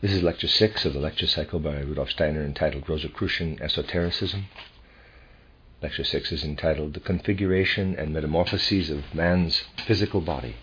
This 0.00 0.12
is 0.12 0.22
Lecture 0.22 0.46
6 0.46 0.84
of 0.84 0.92
the 0.92 1.00
lecture 1.00 1.26
cycle 1.26 1.58
by 1.58 1.80
Rudolf 1.80 2.10
Steiner 2.10 2.44
entitled 2.44 2.88
Rosicrucian 2.88 3.60
Esotericism. 3.60 4.46
Lecture 5.82 6.04
6 6.04 6.30
is 6.30 6.44
entitled 6.44 6.94
The 6.94 7.00
Configuration 7.00 7.96
and 7.98 8.14
Metamorphoses 8.14 8.90
of 8.90 9.12
Man's 9.12 9.64
Physical 9.88 10.20
Body. 10.20 10.54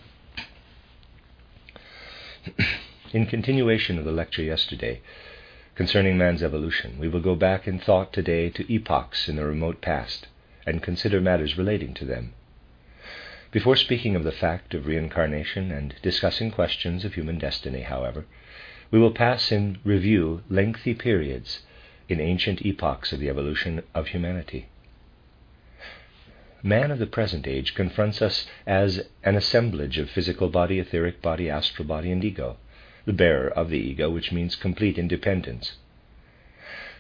in 3.12 3.26
continuation 3.26 4.00
of 4.00 4.06
the 4.06 4.14
lecture 4.14 4.42
yesterday 4.42 5.02
concerning 5.76 6.18
man's 6.18 6.42
evolution, 6.42 6.98
we 6.98 7.10
will 7.10 7.20
go 7.20 7.36
back 7.36 7.68
in 7.68 7.78
thought 7.78 8.14
today 8.14 8.50
to 8.52 8.74
epochs 8.74 9.28
in 9.28 9.36
the 9.36 9.44
remote 9.44 9.82
past 9.82 10.28
and 10.66 10.82
consider 10.82 11.20
matters 11.20 11.58
relating 11.58 11.94
to 11.96 12.06
them. 12.06 12.34
Before 13.52 13.76
speaking 13.76 14.16
of 14.16 14.24
the 14.24 14.32
fact 14.32 14.74
of 14.74 14.88
reincarnation 14.88 15.74
and 15.74 15.94
discussing 16.02 16.52
questions 16.52 17.04
of 17.04 17.16
human 17.16 17.38
destiny, 17.38 17.82
however, 17.82 18.26
we 18.96 19.02
will 19.02 19.12
pass 19.12 19.52
in 19.52 19.78
review 19.84 20.42
lengthy 20.50 20.94
periods 20.94 21.64
in 22.08 22.22
ancient 22.22 22.66
epochs 22.66 23.12
of 23.12 23.20
the 23.20 23.28
evolution 23.28 23.84
of 23.94 24.08
humanity. 24.08 24.70
Man 26.64 26.92
of 26.92 27.00
the 27.00 27.06
present 27.06 27.46
age 27.46 27.76
confronts 27.76 28.22
us 28.22 28.48
as 28.66 29.06
an 29.22 29.36
assemblage 29.36 29.98
of 29.98 30.10
physical 30.10 30.48
body, 30.48 30.80
etheric 30.80 31.22
body, 31.22 31.50
astral 31.50 31.86
body, 31.86 32.10
and 32.10 32.24
ego, 32.24 32.56
the 33.04 33.12
bearer 33.12 33.50
of 33.50 33.70
the 33.70 33.80
ego, 33.80 34.10
which 34.10 34.32
means 34.32 34.56
complete 34.56 34.98
independence. 34.98 35.74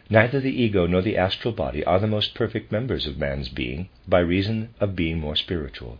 Neither 0.09 0.41
the 0.41 0.61
ego 0.61 0.87
nor 0.87 1.01
the 1.01 1.15
astral 1.15 1.53
body 1.53 1.81
are 1.85 2.01
the 2.01 2.07
most 2.07 2.35
perfect 2.35 2.73
members 2.73 3.07
of 3.07 3.17
man's 3.17 3.47
being 3.47 3.87
by 4.05 4.19
reason 4.19 4.75
of 4.81 4.97
being 4.97 5.21
more 5.21 5.37
spiritual. 5.37 5.99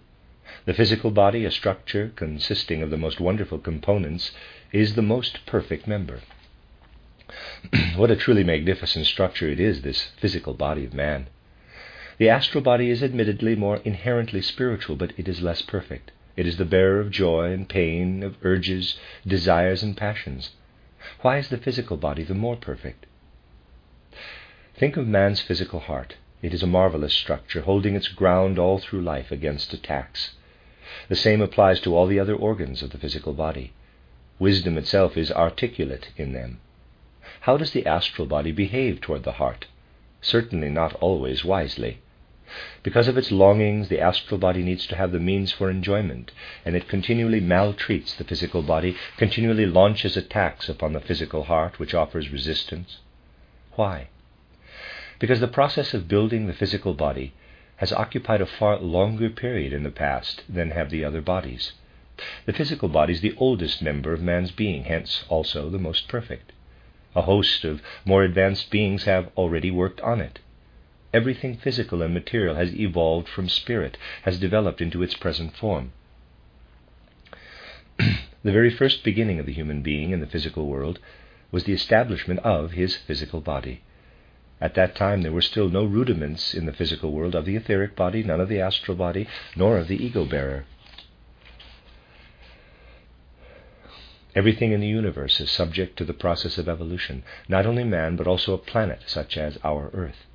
The 0.63 0.73
physical 0.73 1.11
body, 1.11 1.45
a 1.45 1.51
structure 1.51 2.11
consisting 2.15 2.81
of 2.81 2.89
the 2.89 2.97
most 2.97 3.19
wonderful 3.19 3.59
components, 3.59 4.31
is 4.71 4.95
the 4.95 5.01
most 5.01 5.45
perfect 5.45 5.87
member. 5.87 6.21
what 7.95 8.09
a 8.09 8.15
truly 8.15 8.43
magnificent 8.43 9.05
structure 9.05 9.47
it 9.49 9.59
is, 9.59 9.81
this 9.81 10.11
physical 10.19 10.53
body 10.53 10.85
of 10.85 10.93
man. 10.93 11.27
The 12.17 12.29
astral 12.29 12.63
body 12.63 12.89
is 12.89 13.03
admittedly 13.03 13.55
more 13.55 13.77
inherently 13.85 14.41
spiritual, 14.41 14.95
but 14.95 15.13
it 15.17 15.27
is 15.27 15.41
less 15.41 15.61
perfect. 15.61 16.11
It 16.35 16.47
is 16.47 16.57
the 16.57 16.65
bearer 16.65 16.99
of 16.99 17.11
joy 17.11 17.51
and 17.51 17.69
pain, 17.69 18.23
of 18.23 18.37
urges, 18.41 18.97
desires, 19.27 19.83
and 19.83 19.95
passions. 19.95 20.51
Why 21.21 21.37
is 21.37 21.49
the 21.49 21.57
physical 21.57 21.97
body 21.97 22.23
the 22.23 22.33
more 22.33 22.55
perfect? 22.55 23.05
Think 24.75 24.97
of 24.97 25.07
man's 25.07 25.41
physical 25.41 25.79
heart. 25.79 26.15
It 26.41 26.53
is 26.53 26.63
a 26.63 26.67
marvelous 26.67 27.13
structure, 27.13 27.61
holding 27.61 27.95
its 27.95 28.07
ground 28.07 28.57
all 28.57 28.79
through 28.79 29.01
life 29.01 29.31
against 29.31 29.73
attacks. 29.73 30.35
The 31.09 31.15
same 31.15 31.41
applies 31.41 31.79
to 31.81 31.95
all 31.95 32.05
the 32.05 32.19
other 32.19 32.35
organs 32.35 32.83
of 32.83 32.91
the 32.91 32.97
physical 32.97 33.33
body. 33.33 33.73
Wisdom 34.37 34.77
itself 34.77 35.17
is 35.17 35.31
articulate 35.31 36.09
in 36.17 36.33
them. 36.33 36.59
How 37.41 37.57
does 37.57 37.71
the 37.71 37.85
astral 37.85 38.27
body 38.27 38.51
behave 38.51 39.01
toward 39.01 39.23
the 39.23 39.33
heart? 39.33 39.65
Certainly 40.21 40.69
not 40.69 40.93
always 40.95 41.43
wisely. 41.45 41.99
Because 42.83 43.07
of 43.07 43.17
its 43.17 43.31
longings, 43.31 43.89
the 43.89 43.99
astral 43.99 44.37
body 44.37 44.61
needs 44.61 44.85
to 44.87 44.95
have 44.95 45.11
the 45.11 45.19
means 45.19 45.51
for 45.51 45.69
enjoyment, 45.71 46.31
and 46.63 46.75
it 46.75 46.87
continually 46.87 47.39
maltreats 47.41 48.13
the 48.13 48.23
physical 48.23 48.61
body, 48.61 48.95
continually 49.17 49.65
launches 49.65 50.15
attacks 50.15 50.69
upon 50.69 50.93
the 50.93 50.99
physical 50.99 51.45
heart, 51.45 51.79
which 51.79 51.95
offers 51.95 52.29
resistance. 52.29 52.99
Why? 53.73 54.09
Because 55.17 55.39
the 55.39 55.47
process 55.47 55.93
of 55.95 56.07
building 56.07 56.45
the 56.45 56.53
physical 56.53 56.93
body 56.93 57.33
has 57.77 57.91
occupied 57.91 58.41
a 58.41 58.45
far 58.45 58.79
longer 58.79 59.29
period 59.29 59.73
in 59.73 59.83
the 59.83 59.91
past 59.91 60.43
than 60.47 60.71
have 60.71 60.89
the 60.89 61.03
other 61.03 61.21
bodies. 61.21 61.73
The 62.45 62.53
physical 62.53 62.87
body 62.87 63.13
is 63.13 63.21
the 63.21 63.35
oldest 63.37 63.81
member 63.81 64.13
of 64.13 64.21
man's 64.21 64.51
being, 64.51 64.85
hence 64.85 65.25
also 65.27 65.69
the 65.69 65.77
most 65.77 66.07
perfect. 66.07 66.53
A 67.15 67.23
host 67.23 67.65
of 67.65 67.81
more 68.05 68.23
advanced 68.23 68.69
beings 68.71 69.03
have 69.03 69.29
already 69.35 69.71
worked 69.71 70.01
on 70.01 70.21
it. 70.21 70.39
Everything 71.13 71.57
physical 71.57 72.01
and 72.01 72.13
material 72.13 72.55
has 72.55 72.73
evolved 72.73 73.27
from 73.27 73.49
spirit, 73.49 73.97
has 74.23 74.39
developed 74.39 74.81
into 74.81 75.03
its 75.03 75.13
present 75.13 75.55
form. 75.55 75.91
the 77.97 78.51
very 78.51 78.69
first 78.69 79.03
beginning 79.03 79.39
of 79.39 79.45
the 79.45 79.53
human 79.53 79.81
being 79.81 80.11
in 80.11 80.19
the 80.19 80.27
physical 80.27 80.67
world 80.67 80.99
was 81.51 81.63
the 81.63 81.73
establishment 81.73 82.39
of 82.41 82.71
his 82.71 82.95
physical 82.95 83.39
body. 83.39 83.81
At 84.61 84.75
that 84.75 84.95
time, 84.95 85.21
there 85.21 85.33
were 85.33 85.41
still 85.41 85.69
no 85.69 85.83
rudiments 85.83 86.53
in 86.53 86.65
the 86.65 86.73
physical 86.73 87.11
world 87.11 87.35
of 87.35 87.45
the 87.45 87.57
etheric 87.57 87.95
body, 87.95 88.23
none 88.23 88.39
of 88.39 88.47
the 88.47 88.61
astral 88.61 88.95
body, 88.95 89.27
nor 89.55 89.77
of 89.77 89.87
the 89.87 90.01
ego 90.03 90.23
bearer. 90.25 90.65
Everything 94.33 94.71
in 94.71 94.81
the 94.81 94.87
universe 94.87 95.39
is 95.39 95.49
subject 95.49 95.97
to 95.97 96.05
the 96.05 96.13
process 96.13 96.57
of 96.57 96.67
evolution, 96.67 97.23
not 97.47 97.65
only 97.65 97.83
man, 97.83 98.15
but 98.15 98.27
also 98.27 98.53
a 98.53 98.57
planet 98.57 99.03
such 99.05 99.37
as 99.37 99.57
our 99.63 99.89
Earth. 99.93 100.25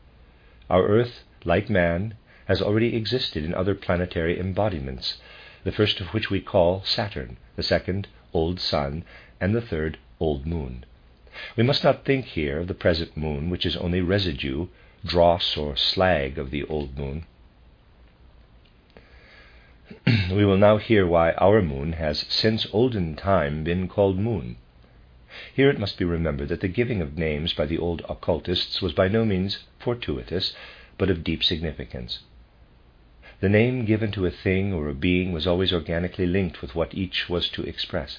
Our 0.69 0.87
Earth, 0.87 1.25
like 1.45 1.69
man, 1.69 2.15
has 2.47 2.63
already 2.63 2.97
existed 2.97 3.45
in 3.45 3.55
other 3.55 3.75
planetary 3.75 4.39
embodiments, 4.39 5.19
the 5.65 5.73
first 5.73 6.01
of 6.01 6.09
which 6.09 6.31
we 6.31 6.41
call 6.41 6.83
Saturn, 6.85 7.37
the 7.57 7.63
second, 7.63 8.09
Old 8.33 8.59
Sun, 8.61 9.05
and 9.41 9.55
the 9.55 9.61
third, 9.61 9.99
Old 10.19 10.47
Moon. 10.47 10.85
We 11.57 11.63
must 11.63 11.83
not 11.83 12.05
think 12.05 12.27
here 12.27 12.59
of 12.59 12.69
the 12.69 12.75
present 12.75 13.17
moon, 13.17 13.49
which 13.49 13.65
is 13.65 13.77
only 13.77 14.03
residue, 14.03 14.67
dross, 15.05 15.57
or 15.57 15.75
slag 15.75 16.37
of 16.39 16.51
the 16.51 16.65
old 16.65 16.99
moon. 16.99 17.25
we 20.31 20.45
will 20.45 20.59
now 20.59 20.77
hear 20.77 21.07
why 21.07 21.33
our 21.33 21.63
moon 21.63 21.95
has 21.95 22.27
since 22.29 22.67
olden 22.73 23.17
time 23.17 23.65
been 23.65 23.89
called 23.89 24.19
moon. 24.19 24.57
Here 25.55 25.71
it 25.71 25.79
must 25.79 25.97
be 25.97 26.05
remembered 26.05 26.49
that 26.51 26.61
the 26.61 26.69
giving 26.69 27.01
of 27.01 27.17
names 27.17 27.55
by 27.55 27.65
the 27.65 27.79
old 27.79 28.03
occultists 28.09 28.83
was 28.83 28.93
by 28.93 29.09
no 29.09 29.25
means 29.25 29.65
fortuitous, 29.79 30.55
but 30.99 31.09
of 31.09 31.25
deep 31.25 31.43
significance. 31.43 32.19
The 33.41 33.49
name 33.49 33.87
given 33.87 34.13
to 34.13 34.27
a 34.27 34.31
thing 34.31 34.75
or 34.75 34.89
a 34.89 34.95
being 34.95 35.33
was 35.33 35.47
always 35.47 35.73
organically 35.73 36.27
linked 36.27 36.61
with 36.61 36.75
what 36.75 36.95
each 36.95 37.31
was 37.31 37.49
to 37.51 37.63
express. 37.63 38.19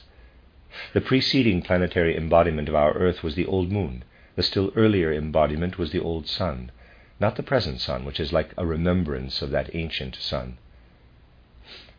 The 0.93 1.01
preceding 1.01 1.61
planetary 1.61 2.15
embodiment 2.15 2.69
of 2.69 2.75
our 2.75 2.93
Earth 2.93 3.23
was 3.23 3.35
the 3.35 3.45
old 3.45 3.71
moon. 3.71 4.03
The 4.37 4.43
still 4.43 4.71
earlier 4.77 5.11
embodiment 5.11 5.77
was 5.77 5.91
the 5.91 5.99
old 5.99 6.27
sun, 6.27 6.71
not 7.19 7.35
the 7.35 7.43
present 7.43 7.81
sun, 7.81 8.05
which 8.05 8.21
is 8.21 8.31
like 8.31 8.53
a 8.57 8.65
remembrance 8.65 9.41
of 9.41 9.49
that 9.51 9.75
ancient 9.75 10.15
sun. 10.15 10.57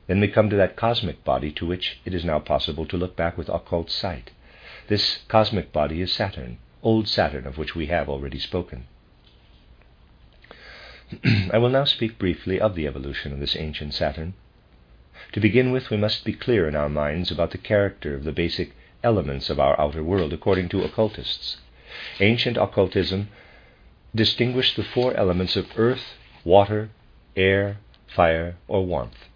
Then 0.06 0.20
we 0.20 0.28
come 0.28 0.48
to 0.48 0.56
that 0.56 0.74
cosmic 0.76 1.22
body 1.22 1.52
to 1.52 1.66
which 1.66 2.00
it 2.06 2.14
is 2.14 2.24
now 2.24 2.38
possible 2.38 2.86
to 2.86 2.96
look 2.96 3.14
back 3.14 3.36
with 3.36 3.50
occult 3.50 3.90
sight. 3.90 4.30
This 4.88 5.18
cosmic 5.28 5.70
body 5.70 6.00
is 6.00 6.10
Saturn, 6.10 6.56
old 6.82 7.08
Saturn, 7.08 7.46
of 7.46 7.58
which 7.58 7.74
we 7.74 7.86
have 7.86 8.08
already 8.08 8.38
spoken. 8.38 8.86
I 11.52 11.58
will 11.58 11.68
now 11.68 11.84
speak 11.84 12.18
briefly 12.18 12.58
of 12.58 12.74
the 12.74 12.86
evolution 12.86 13.32
of 13.32 13.38
this 13.40 13.54
ancient 13.54 13.92
Saturn. 13.92 14.32
To 15.32 15.40
begin 15.40 15.72
with, 15.72 15.90
we 15.90 15.98
must 15.98 16.24
be 16.24 16.32
clear 16.32 16.66
in 16.66 16.74
our 16.74 16.88
minds 16.88 17.30
about 17.30 17.50
the 17.50 17.58
character 17.58 18.14
of 18.14 18.24
the 18.24 18.32
basic 18.32 18.72
elements 19.04 19.50
of 19.50 19.60
our 19.60 19.78
outer 19.78 20.02
world 20.02 20.32
according 20.32 20.70
to 20.70 20.84
occultists. 20.84 21.58
Ancient 22.18 22.56
occultism 22.56 23.28
distinguished 24.14 24.74
the 24.74 24.82
four 24.82 25.12
elements 25.12 25.54
of 25.54 25.70
earth, 25.78 26.14
water, 26.44 26.88
air, 27.36 27.76
fire, 28.06 28.56
or 28.66 28.86
warmth. 28.86 29.28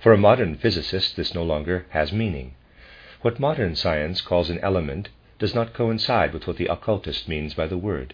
For 0.00 0.12
a 0.12 0.18
modern 0.18 0.54
physicist, 0.54 1.16
this 1.16 1.34
no 1.34 1.42
longer 1.42 1.86
has 1.92 2.12
meaning. 2.12 2.54
What 3.22 3.40
modern 3.40 3.74
science 3.74 4.20
calls 4.20 4.50
an 4.50 4.58
element 4.58 5.08
does 5.38 5.54
not 5.54 5.72
coincide 5.72 6.34
with 6.34 6.46
what 6.46 6.58
the 6.58 6.66
occultist 6.66 7.26
means 7.26 7.54
by 7.54 7.66
the 7.68 7.78
word. 7.78 8.12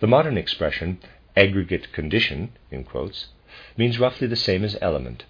The 0.00 0.06
modern 0.06 0.38
expression, 0.38 1.00
aggregate 1.36 1.92
condition, 1.92 2.52
quotes, 2.86 3.26
means 3.76 3.98
roughly 3.98 4.26
the 4.26 4.36
same 4.36 4.64
as 4.64 4.78
element. 4.80 5.24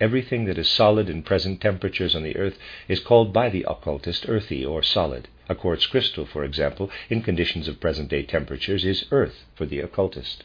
Everything 0.00 0.44
that 0.44 0.58
is 0.58 0.68
solid 0.68 1.10
in 1.10 1.22
present 1.22 1.60
temperatures 1.60 2.14
on 2.14 2.22
the 2.22 2.36
earth 2.36 2.56
is 2.86 3.00
called 3.00 3.32
by 3.32 3.48
the 3.48 3.64
occultist 3.68 4.28
earthy 4.28 4.64
or 4.64 4.82
solid. 4.82 5.28
A 5.48 5.54
quartz 5.54 5.86
crystal, 5.86 6.24
for 6.24 6.44
example, 6.44 6.90
in 7.10 7.22
conditions 7.22 7.66
of 7.66 7.80
present 7.80 8.08
day 8.08 8.22
temperatures, 8.22 8.84
is 8.84 9.06
earth 9.10 9.44
for 9.56 9.66
the 9.66 9.80
occultist. 9.80 10.44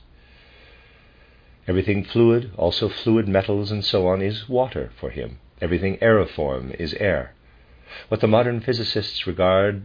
Everything 1.68 2.04
fluid, 2.04 2.52
also 2.58 2.90
fluid 2.90 3.28
metals 3.28 3.72
and 3.72 3.86
so 3.86 4.08
on, 4.08 4.22
is 4.22 4.50
water 4.50 4.92
for 5.00 5.12
him. 5.12 5.40
Everything 5.62 5.98
aeriform 5.98 6.76
is 6.80 6.94
air. 6.96 7.34
What 8.08 8.22
the 8.22 8.28
modern 8.28 8.60
physicists 8.60 9.28
regard 9.28 9.84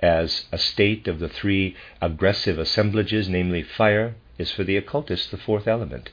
as 0.00 0.46
a 0.50 0.58
state 0.58 1.06
of 1.06 1.18
the 1.18 1.28
three 1.28 1.76
aggressive 2.00 2.58
assemblages, 2.58 3.28
namely 3.28 3.62
fire, 3.62 4.16
is 4.38 4.50
for 4.50 4.64
the 4.64 4.76
occultist 4.76 5.30
the 5.30 5.36
fourth 5.36 5.68
element. 5.68 6.10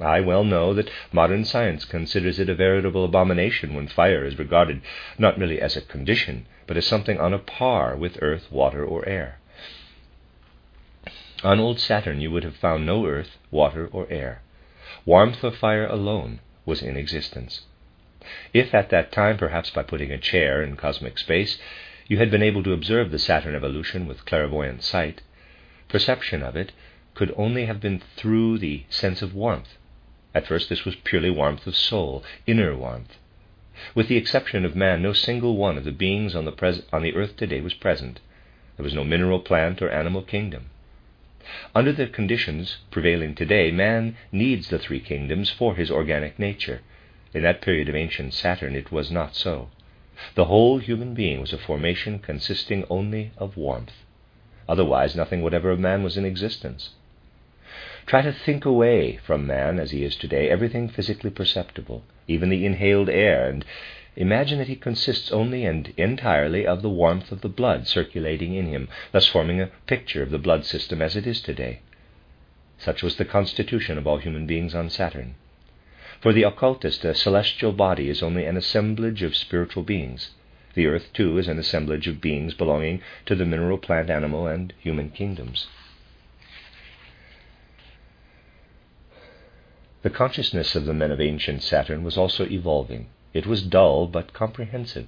I 0.00 0.20
well 0.20 0.42
know 0.42 0.74
that 0.74 0.90
modern 1.12 1.44
science 1.44 1.84
considers 1.84 2.40
it 2.40 2.48
a 2.48 2.54
veritable 2.54 3.04
abomination 3.04 3.74
when 3.74 3.86
fire 3.86 4.24
is 4.24 4.38
regarded 4.38 4.82
not 5.18 5.38
merely 5.38 5.60
as 5.60 5.76
a 5.76 5.80
condition, 5.80 6.46
but 6.66 6.76
as 6.76 6.84
something 6.84 7.20
on 7.20 7.32
a 7.32 7.38
par 7.38 7.96
with 7.96 8.18
earth, 8.20 8.50
water, 8.50 8.84
or 8.84 9.08
air. 9.08 9.38
On 11.44 11.60
old 11.60 11.78
Saturn, 11.78 12.20
you 12.20 12.30
would 12.32 12.42
have 12.42 12.56
found 12.56 12.84
no 12.84 13.06
earth, 13.06 13.38
water, 13.52 13.86
or 13.92 14.08
air. 14.10 14.42
Warmth 15.06 15.44
or 15.44 15.52
fire 15.52 15.86
alone 15.86 16.40
was 16.66 16.82
in 16.82 16.96
existence. 16.96 17.60
If 18.52 18.74
at 18.74 18.90
that 18.90 19.12
time, 19.12 19.38
perhaps 19.38 19.70
by 19.70 19.84
putting 19.84 20.10
a 20.10 20.18
chair 20.18 20.60
in 20.60 20.76
cosmic 20.76 21.18
space, 21.18 21.56
you 22.08 22.18
had 22.18 22.32
been 22.32 22.42
able 22.42 22.64
to 22.64 22.72
observe 22.72 23.12
the 23.12 23.18
Saturn 23.20 23.54
evolution 23.54 24.06
with 24.06 24.26
clairvoyant 24.26 24.82
sight, 24.82 25.22
perception 25.88 26.42
of 26.42 26.56
it 26.56 26.72
could 27.14 27.32
only 27.36 27.66
have 27.66 27.80
been 27.80 28.02
through 28.16 28.58
the 28.58 28.84
sense 28.88 29.22
of 29.22 29.34
warmth. 29.34 29.78
At 30.34 30.46
first, 30.46 30.68
this 30.68 30.84
was 30.84 30.96
purely 30.96 31.30
warmth 31.30 31.66
of 31.66 31.76
soul, 31.76 32.24
inner 32.46 32.74
warmth. 32.76 33.16
With 33.94 34.08
the 34.08 34.16
exception 34.16 34.64
of 34.64 34.74
man, 34.74 35.02
no 35.02 35.12
single 35.12 35.56
one 35.56 35.78
of 35.78 35.84
the 35.84 35.92
beings 35.92 36.34
on 36.34 36.44
the, 36.44 36.52
pres- 36.52 36.82
on 36.92 37.02
the 37.02 37.14
earth 37.14 37.36
today 37.36 37.60
was 37.60 37.74
present. 37.74 38.20
There 38.76 38.84
was 38.84 38.94
no 38.94 39.04
mineral, 39.04 39.38
plant, 39.38 39.80
or 39.80 39.90
animal 39.90 40.22
kingdom. 40.22 40.70
Under 41.74 41.92
the 41.92 42.06
conditions 42.06 42.78
prevailing 42.90 43.34
today, 43.34 43.70
man 43.70 44.16
needs 44.32 44.68
the 44.68 44.78
three 44.78 45.00
kingdoms 45.00 45.50
for 45.50 45.76
his 45.76 45.90
organic 45.90 46.38
nature. 46.38 46.80
In 47.32 47.42
that 47.42 47.60
period 47.60 47.88
of 47.88 47.94
ancient 47.94 48.32
Saturn, 48.32 48.74
it 48.74 48.90
was 48.90 49.10
not 49.10 49.36
so. 49.36 49.68
The 50.34 50.46
whole 50.46 50.78
human 50.78 51.14
being 51.14 51.40
was 51.40 51.52
a 51.52 51.58
formation 51.58 52.18
consisting 52.18 52.84
only 52.88 53.32
of 53.36 53.56
warmth. 53.56 54.04
Otherwise, 54.68 55.14
nothing 55.14 55.42
whatever 55.42 55.70
of 55.70 55.78
man 55.78 56.02
was 56.02 56.16
in 56.16 56.24
existence. 56.24 56.90
Try 58.06 58.20
to 58.20 58.32
think 58.32 58.66
away 58.66 59.16
from 59.16 59.46
man 59.46 59.80
as 59.80 59.90
he 59.90 60.04
is 60.04 60.14
today 60.14 60.50
everything 60.50 60.88
physically 60.88 61.30
perceptible, 61.30 62.04
even 62.28 62.50
the 62.50 62.66
inhaled 62.66 63.08
air, 63.08 63.48
and 63.48 63.64
imagine 64.14 64.58
that 64.58 64.68
he 64.68 64.76
consists 64.76 65.32
only 65.32 65.64
and 65.64 65.90
entirely 65.96 66.66
of 66.66 66.82
the 66.82 66.90
warmth 66.90 67.32
of 67.32 67.40
the 67.40 67.48
blood 67.48 67.86
circulating 67.86 68.54
in 68.54 68.66
him, 68.66 68.88
thus 69.12 69.26
forming 69.26 69.58
a 69.58 69.70
picture 69.86 70.22
of 70.22 70.30
the 70.30 70.38
blood 70.38 70.66
system 70.66 71.00
as 71.00 71.16
it 71.16 71.26
is 71.26 71.40
today. 71.40 71.80
Such 72.76 73.02
was 73.02 73.16
the 73.16 73.24
constitution 73.24 73.96
of 73.96 74.06
all 74.06 74.18
human 74.18 74.46
beings 74.46 74.74
on 74.74 74.90
Saturn. 74.90 75.36
For 76.20 76.34
the 76.34 76.42
occultist, 76.42 77.06
a 77.06 77.14
celestial 77.14 77.72
body 77.72 78.10
is 78.10 78.22
only 78.22 78.44
an 78.44 78.58
assemblage 78.58 79.22
of 79.22 79.34
spiritual 79.34 79.82
beings. 79.82 80.30
The 80.74 80.86
earth, 80.86 81.10
too, 81.14 81.38
is 81.38 81.48
an 81.48 81.58
assemblage 81.58 82.06
of 82.06 82.20
beings 82.20 82.52
belonging 82.52 83.00
to 83.24 83.34
the 83.34 83.46
mineral, 83.46 83.78
plant, 83.78 84.10
animal, 84.10 84.46
and 84.46 84.74
human 84.78 85.08
kingdoms. 85.08 85.68
The 90.04 90.10
consciousness 90.10 90.76
of 90.76 90.84
the 90.84 90.92
men 90.92 91.10
of 91.10 91.18
ancient 91.18 91.62
Saturn 91.62 92.04
was 92.04 92.18
also 92.18 92.44
evolving. 92.44 93.06
It 93.32 93.46
was 93.46 93.62
dull 93.62 94.06
but 94.06 94.34
comprehensive. 94.34 95.06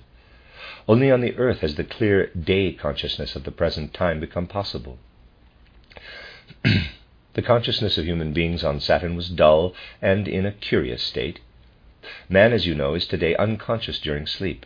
Only 0.88 1.10
on 1.10 1.20
the 1.20 1.36
earth 1.36 1.60
has 1.60 1.74
the 1.74 1.84
clear 1.84 2.28
day 2.28 2.72
consciousness 2.72 3.36
of 3.36 3.44
the 3.44 3.50
present 3.50 3.92
time 3.92 4.20
become 4.20 4.46
possible. 4.46 4.98
the 7.34 7.42
consciousness 7.42 7.98
of 7.98 8.06
human 8.06 8.32
beings 8.32 8.64
on 8.64 8.80
Saturn 8.80 9.16
was 9.16 9.28
dull 9.28 9.74
and 10.00 10.26
in 10.26 10.46
a 10.46 10.52
curious 10.52 11.02
state. 11.02 11.40
Man, 12.30 12.54
as 12.54 12.66
you 12.66 12.74
know, 12.74 12.94
is 12.94 13.06
today 13.06 13.36
unconscious 13.36 13.98
during 13.98 14.26
sleep. 14.26 14.64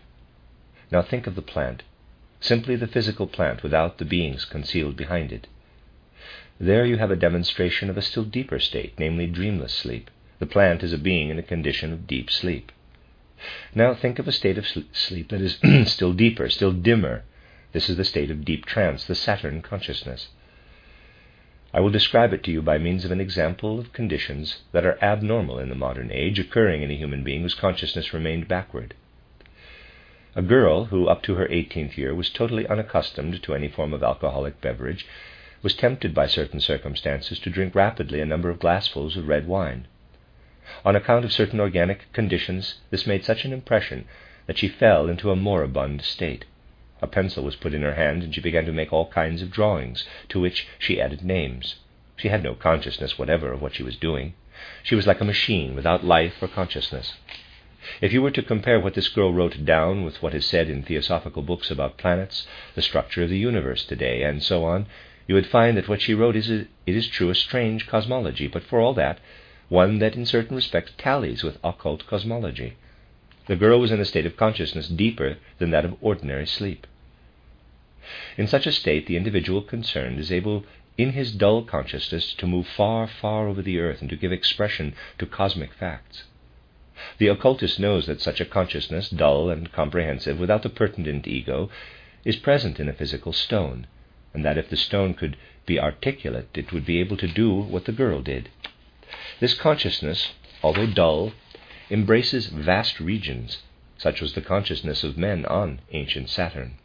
Now 0.92 1.02
think 1.02 1.26
of 1.26 1.34
the 1.34 1.42
plant, 1.42 1.82
simply 2.38 2.76
the 2.76 2.86
physical 2.86 3.26
plant 3.26 3.64
without 3.64 3.98
the 3.98 4.04
beings 4.04 4.44
concealed 4.44 4.96
behind 4.96 5.32
it. 5.32 5.48
There 6.60 6.86
you 6.86 6.98
have 6.98 7.10
a 7.10 7.16
demonstration 7.16 7.90
of 7.90 7.98
a 7.98 8.02
still 8.02 8.22
deeper 8.22 8.60
state, 8.60 8.94
namely 8.96 9.26
dreamless 9.26 9.74
sleep. 9.74 10.08
The 10.40 10.46
plant 10.46 10.82
is 10.82 10.94
a 10.94 10.98
being 10.98 11.28
in 11.28 11.38
a 11.38 11.42
condition 11.42 11.92
of 11.92 12.06
deep 12.06 12.30
sleep. 12.30 12.72
Now 13.74 13.94
think 13.94 14.18
of 14.18 14.26
a 14.26 14.32
state 14.32 14.56
of 14.58 14.66
sleep 14.66 15.28
that 15.28 15.40
is 15.40 15.58
still 15.92 16.14
deeper, 16.14 16.48
still 16.48 16.72
dimmer. 16.72 17.24
This 17.72 17.88
is 17.88 17.96
the 17.96 18.04
state 18.04 18.30
of 18.30 18.44
deep 18.44 18.64
trance, 18.64 19.04
the 19.04 19.14
Saturn 19.14 19.60
consciousness. 19.60 20.28
I 21.72 21.80
will 21.80 21.90
describe 21.90 22.32
it 22.32 22.42
to 22.44 22.50
you 22.50 22.62
by 22.62 22.78
means 22.78 23.04
of 23.04 23.12
an 23.12 23.20
example 23.20 23.78
of 23.78 23.92
conditions 23.92 24.62
that 24.72 24.84
are 24.84 24.98
abnormal 25.02 25.58
in 25.58 25.68
the 25.68 25.74
modern 25.74 26.10
age, 26.10 26.38
occurring 26.38 26.82
in 26.82 26.90
a 26.90 26.96
human 26.96 27.22
being 27.22 27.42
whose 27.42 27.54
consciousness 27.54 28.12
remained 28.12 28.48
backward. 28.48 28.94
A 30.34 30.42
girl 30.42 30.86
who, 30.86 31.06
up 31.06 31.22
to 31.24 31.34
her 31.34 31.46
18th 31.46 31.96
year, 31.96 32.14
was 32.14 32.30
totally 32.30 32.66
unaccustomed 32.66 33.42
to 33.42 33.54
any 33.54 33.68
form 33.68 33.92
of 33.92 34.02
alcoholic 34.02 34.60
beverage, 34.60 35.06
was 35.62 35.74
tempted 35.74 36.14
by 36.14 36.26
certain 36.26 36.60
circumstances 36.60 37.38
to 37.40 37.50
drink 37.50 37.74
rapidly 37.74 38.20
a 38.20 38.26
number 38.26 38.48
of 38.48 38.58
glassfuls 38.58 39.16
of 39.16 39.28
red 39.28 39.46
wine. 39.46 39.86
On 40.84 40.94
account 40.94 41.24
of 41.24 41.32
certain 41.32 41.58
organic 41.58 42.12
conditions, 42.12 42.76
this 42.90 43.06
made 43.06 43.24
such 43.24 43.44
an 43.44 43.52
impression 43.52 44.06
that 44.46 44.58
she 44.58 44.68
fell 44.68 45.08
into 45.08 45.30
a 45.30 45.36
moribund 45.36 46.02
state. 46.02 46.44
A 47.02 47.06
pencil 47.06 47.42
was 47.42 47.56
put 47.56 47.74
in 47.74 47.82
her 47.82 47.94
hand, 47.94 48.22
and 48.22 48.34
she 48.34 48.40
began 48.40 48.66
to 48.66 48.72
make 48.72 48.92
all 48.92 49.08
kinds 49.08 49.42
of 49.42 49.50
drawings, 49.50 50.06
to 50.28 50.38
which 50.38 50.68
she 50.78 51.00
added 51.00 51.24
names. 51.24 51.76
She 52.16 52.28
had 52.28 52.42
no 52.42 52.54
consciousness 52.54 53.18
whatever 53.18 53.52
of 53.52 53.62
what 53.62 53.74
she 53.74 53.82
was 53.82 53.96
doing. 53.96 54.34
She 54.82 54.94
was 54.94 55.06
like 55.06 55.20
a 55.20 55.24
machine 55.24 55.74
without 55.74 56.04
life 56.04 56.42
or 56.42 56.48
consciousness. 56.48 57.14
If 58.02 58.12
you 58.12 58.20
were 58.20 58.30
to 58.32 58.42
compare 58.42 58.78
what 58.78 58.94
this 58.94 59.08
girl 59.08 59.32
wrote 59.32 59.64
down 59.64 60.04
with 60.04 60.22
what 60.22 60.34
is 60.34 60.44
said 60.44 60.68
in 60.68 60.82
theosophical 60.82 61.42
books 61.42 61.70
about 61.70 61.96
planets, 61.96 62.46
the 62.74 62.82
structure 62.82 63.22
of 63.22 63.30
the 63.30 63.38
universe 63.38 63.84
today, 63.84 64.22
and 64.22 64.42
so 64.42 64.64
on, 64.64 64.86
you 65.26 65.34
would 65.34 65.46
find 65.46 65.76
that 65.76 65.88
what 65.88 66.02
she 66.02 66.12
wrote 66.12 66.36
is, 66.36 66.50
a, 66.50 66.66
it 66.86 66.94
is 66.94 67.08
true, 67.08 67.30
a 67.30 67.34
strange 67.34 67.86
cosmology, 67.86 68.46
but 68.46 68.62
for 68.62 68.80
all 68.80 68.92
that, 68.94 69.18
one 69.70 70.00
that 70.00 70.16
in 70.16 70.26
certain 70.26 70.56
respects 70.56 70.92
tallies 70.98 71.44
with 71.44 71.56
occult 71.64 72.04
cosmology. 72.06 72.76
The 73.46 73.56
girl 73.56 73.80
was 73.80 73.92
in 73.92 74.00
a 74.00 74.04
state 74.04 74.26
of 74.26 74.36
consciousness 74.36 74.88
deeper 74.88 75.38
than 75.58 75.70
that 75.70 75.84
of 75.84 75.96
ordinary 76.00 76.46
sleep. 76.46 76.86
In 78.36 78.48
such 78.48 78.66
a 78.66 78.72
state, 78.72 79.06
the 79.06 79.16
individual 79.16 79.62
concerned 79.62 80.18
is 80.18 80.32
able, 80.32 80.64
in 80.98 81.12
his 81.12 81.32
dull 81.32 81.62
consciousness, 81.62 82.34
to 82.34 82.48
move 82.48 82.66
far, 82.66 83.06
far 83.06 83.46
over 83.46 83.62
the 83.62 83.78
earth 83.78 84.00
and 84.00 84.10
to 84.10 84.16
give 84.16 84.32
expression 84.32 84.92
to 85.18 85.26
cosmic 85.26 85.72
facts. 85.72 86.24
The 87.18 87.28
occultist 87.28 87.78
knows 87.78 88.06
that 88.06 88.20
such 88.20 88.40
a 88.40 88.44
consciousness, 88.44 89.08
dull 89.08 89.50
and 89.50 89.70
comprehensive, 89.70 90.38
without 90.38 90.64
the 90.64 90.68
pertinent 90.68 91.28
ego, 91.28 91.70
is 92.24 92.36
present 92.36 92.80
in 92.80 92.88
a 92.88 92.92
physical 92.92 93.32
stone, 93.32 93.86
and 94.34 94.44
that 94.44 94.58
if 94.58 94.68
the 94.68 94.76
stone 94.76 95.14
could 95.14 95.36
be 95.64 95.78
articulate, 95.78 96.48
it 96.54 96.72
would 96.72 96.84
be 96.84 96.98
able 96.98 97.16
to 97.18 97.28
do 97.28 97.54
what 97.54 97.84
the 97.84 97.92
girl 97.92 98.20
did. 98.20 98.48
This 99.40 99.54
consciousness, 99.54 100.32
although 100.62 100.86
dull, 100.86 101.32
embraces 101.90 102.46
vast 102.46 103.00
regions. 103.00 103.58
Such 103.98 104.20
was 104.20 104.34
the 104.34 104.40
consciousness 104.40 105.04
of 105.04 105.18
men 105.18 105.44
on 105.46 105.80
ancient 105.92 106.28
Saturn. 106.28 106.78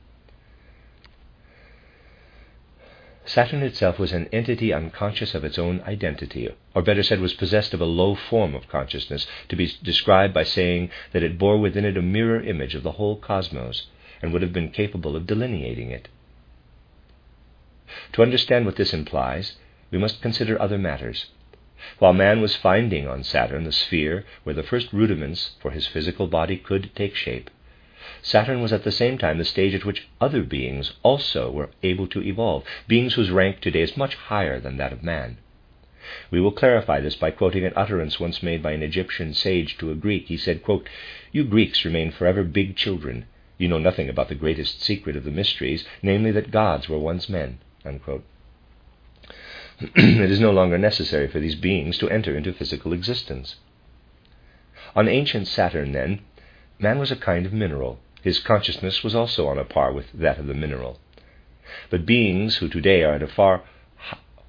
Saturn 3.28 3.64
itself 3.64 3.98
was 3.98 4.14
an 4.14 4.28
entity 4.32 4.72
unconscious 4.72 5.34
of 5.34 5.44
its 5.44 5.58
own 5.58 5.82
identity, 5.82 6.48
or 6.76 6.84
better 6.84 7.02
said, 7.02 7.20
was 7.20 7.34
possessed 7.34 7.74
of 7.74 7.82
a 7.82 7.86
low 7.86 8.14
form 8.14 8.54
of 8.54 8.68
consciousness, 8.68 9.26
to 9.50 9.56
be 9.56 9.72
described 9.82 10.34
by 10.34 10.44
saying 10.44 10.92
that 11.12 11.24
it 11.24 11.40
bore 11.40 11.58
within 11.58 11.86
it 11.86 11.98
a 11.98 12.04
mirror 12.04 12.40
image 12.40 12.76
of 12.76 12.84
the 12.84 12.94
whole 12.94 13.16
cosmos, 13.16 13.88
and 14.22 14.32
would 14.32 14.44
have 14.44 14.54
been 14.54 14.70
capable 14.70 15.16
of 15.16 15.26
delineating 15.26 15.90
it. 15.90 16.08
To 18.14 18.22
understand 18.22 18.66
what 18.66 18.76
this 18.76 18.94
implies, 18.94 19.58
we 19.90 19.98
must 19.98 20.22
consider 20.22 20.62
other 20.62 20.78
matters. 20.78 21.26
While 22.00 22.14
man 22.14 22.42
was 22.42 22.56
finding 22.56 23.08
on 23.08 23.24
Saturn 23.24 23.64
the 23.64 23.72
sphere 23.72 24.26
where 24.44 24.56
the 24.56 24.64
first 24.64 24.92
rudiments 24.92 25.56
for 25.60 25.72
his 25.72 25.88
physical 25.88 26.28
body 26.28 26.58
could 26.58 26.90
take 26.96 27.16
shape, 27.16 27.50
Saturn 28.22 28.62
was 28.62 28.74
at 28.74 28.84
the 28.84 28.92
same 28.92 29.18
time 29.18 29.38
the 29.38 29.46
stage 29.46 29.74
at 29.74 29.86
which 29.86 30.08
other 30.20 30.44
beings 30.44 30.94
also 31.04 31.52
were 31.52 31.70
able 31.84 32.08
to 32.08 32.22
evolve, 32.24 32.64
beings 32.88 33.14
whose 33.14 33.30
rank 33.30 33.62
today 33.62 33.82
is 33.82 33.98
much 33.98 34.16
higher 34.16 34.60
than 34.60 34.78
that 34.78 34.94
of 34.94 35.04
man. 35.04 35.38
We 36.30 36.40
will 36.40 36.52
clarify 36.52 37.00
this 37.00 37.16
by 37.16 37.32
quoting 37.32 37.66
an 37.66 37.74
utterance 37.76 38.20
once 38.20 38.44
made 38.44 38.62
by 38.62 38.74
an 38.74 38.84
Egyptian 38.84 39.34
sage 39.34 39.78
to 39.80 39.92
a 39.92 39.96
Greek. 39.96 40.28
He 40.28 40.38
said, 40.38 40.62
quote, 40.62 40.88
You 41.32 41.44
Greeks 41.44 41.84
remain 41.84 42.12
forever 42.12 42.44
big 42.44 42.76
children. 42.76 43.26
You 43.58 43.68
know 43.68 43.80
nothing 43.80 44.10
about 44.10 44.30
the 44.30 44.36
greatest 44.36 44.82
secret 44.82 45.16
of 45.16 45.24
the 45.24 45.32
mysteries, 45.32 45.86
namely 46.04 46.32
that 46.32 46.52
gods 46.52 46.88
were 46.88 47.00
once 47.00 47.28
men. 47.28 47.60
Unquote. 47.84 48.24
it 49.96 50.32
is 50.32 50.40
no 50.40 50.52
longer 50.52 50.78
necessary 50.78 51.28
for 51.28 51.40
these 51.40 51.56
beings 51.56 51.98
to 51.98 52.10
enter 52.10 52.36
into 52.36 52.54
physical 52.54 52.94
existence. 52.94 53.56
On 54.96 55.08
ancient 55.10 55.48
Saturn, 55.48 55.92
then, 55.92 56.22
man 56.80 56.98
was 56.98 57.12
a 57.12 57.18
kind 57.18 57.46
of 57.46 57.52
mineral. 57.52 58.00
His 58.22 58.40
consciousness 58.40 59.04
was 59.04 59.14
also 59.14 59.48
on 59.48 59.58
a 59.58 59.66
par 59.66 59.92
with 59.92 60.12
that 60.14 60.40
of 60.40 60.48
the 60.48 60.54
mineral. 60.54 61.00
But 61.90 62.06
beings 62.06 62.58
who 62.58 62.70
today 62.70 63.04
are 63.04 63.16
at 63.16 63.24
a 63.24 63.28
far 63.28 63.64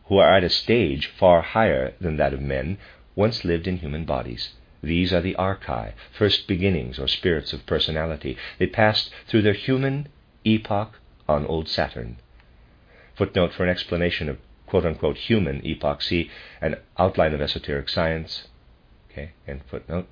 who 0.07 0.19
are 0.19 0.37
at 0.37 0.45
a 0.45 0.49
stage 0.49 1.09
far 1.09 1.43
higher 1.43 1.95
than 2.01 2.17
that 2.19 2.33
of 2.33 2.41
men 2.41 2.79
once 3.17 3.45
lived 3.45 3.67
in 3.67 3.79
human 3.79 4.05
bodies. 4.05 4.53
These 4.81 5.13
are 5.13 5.21
the 5.21 5.35
archai, 5.37 5.95
first 6.13 6.47
beginnings 6.47 7.01
or 7.01 7.09
spirits 7.09 7.53
of 7.53 7.67
personality. 7.67 8.37
They 8.59 8.69
passed 8.69 9.11
through 9.27 9.43
their 9.43 9.53
human 9.53 10.07
epoch 10.45 11.01
on 11.29 11.45
old 11.47 11.69
Saturn. 11.69 12.19
Footnote 13.17 13.53
for 13.53 13.65
an 13.65 13.71
explanation 13.71 14.29
of 14.29 14.39
quote 14.67 14.85
unquote 14.85 15.17
human 15.17 15.63
see 16.01 16.31
an 16.61 16.77
outline 16.99 17.33
of 17.33 17.41
esoteric 17.41 17.89
science. 17.89 18.49
Okay, 19.11 19.33
end 19.47 19.63
footnote. 19.71 20.07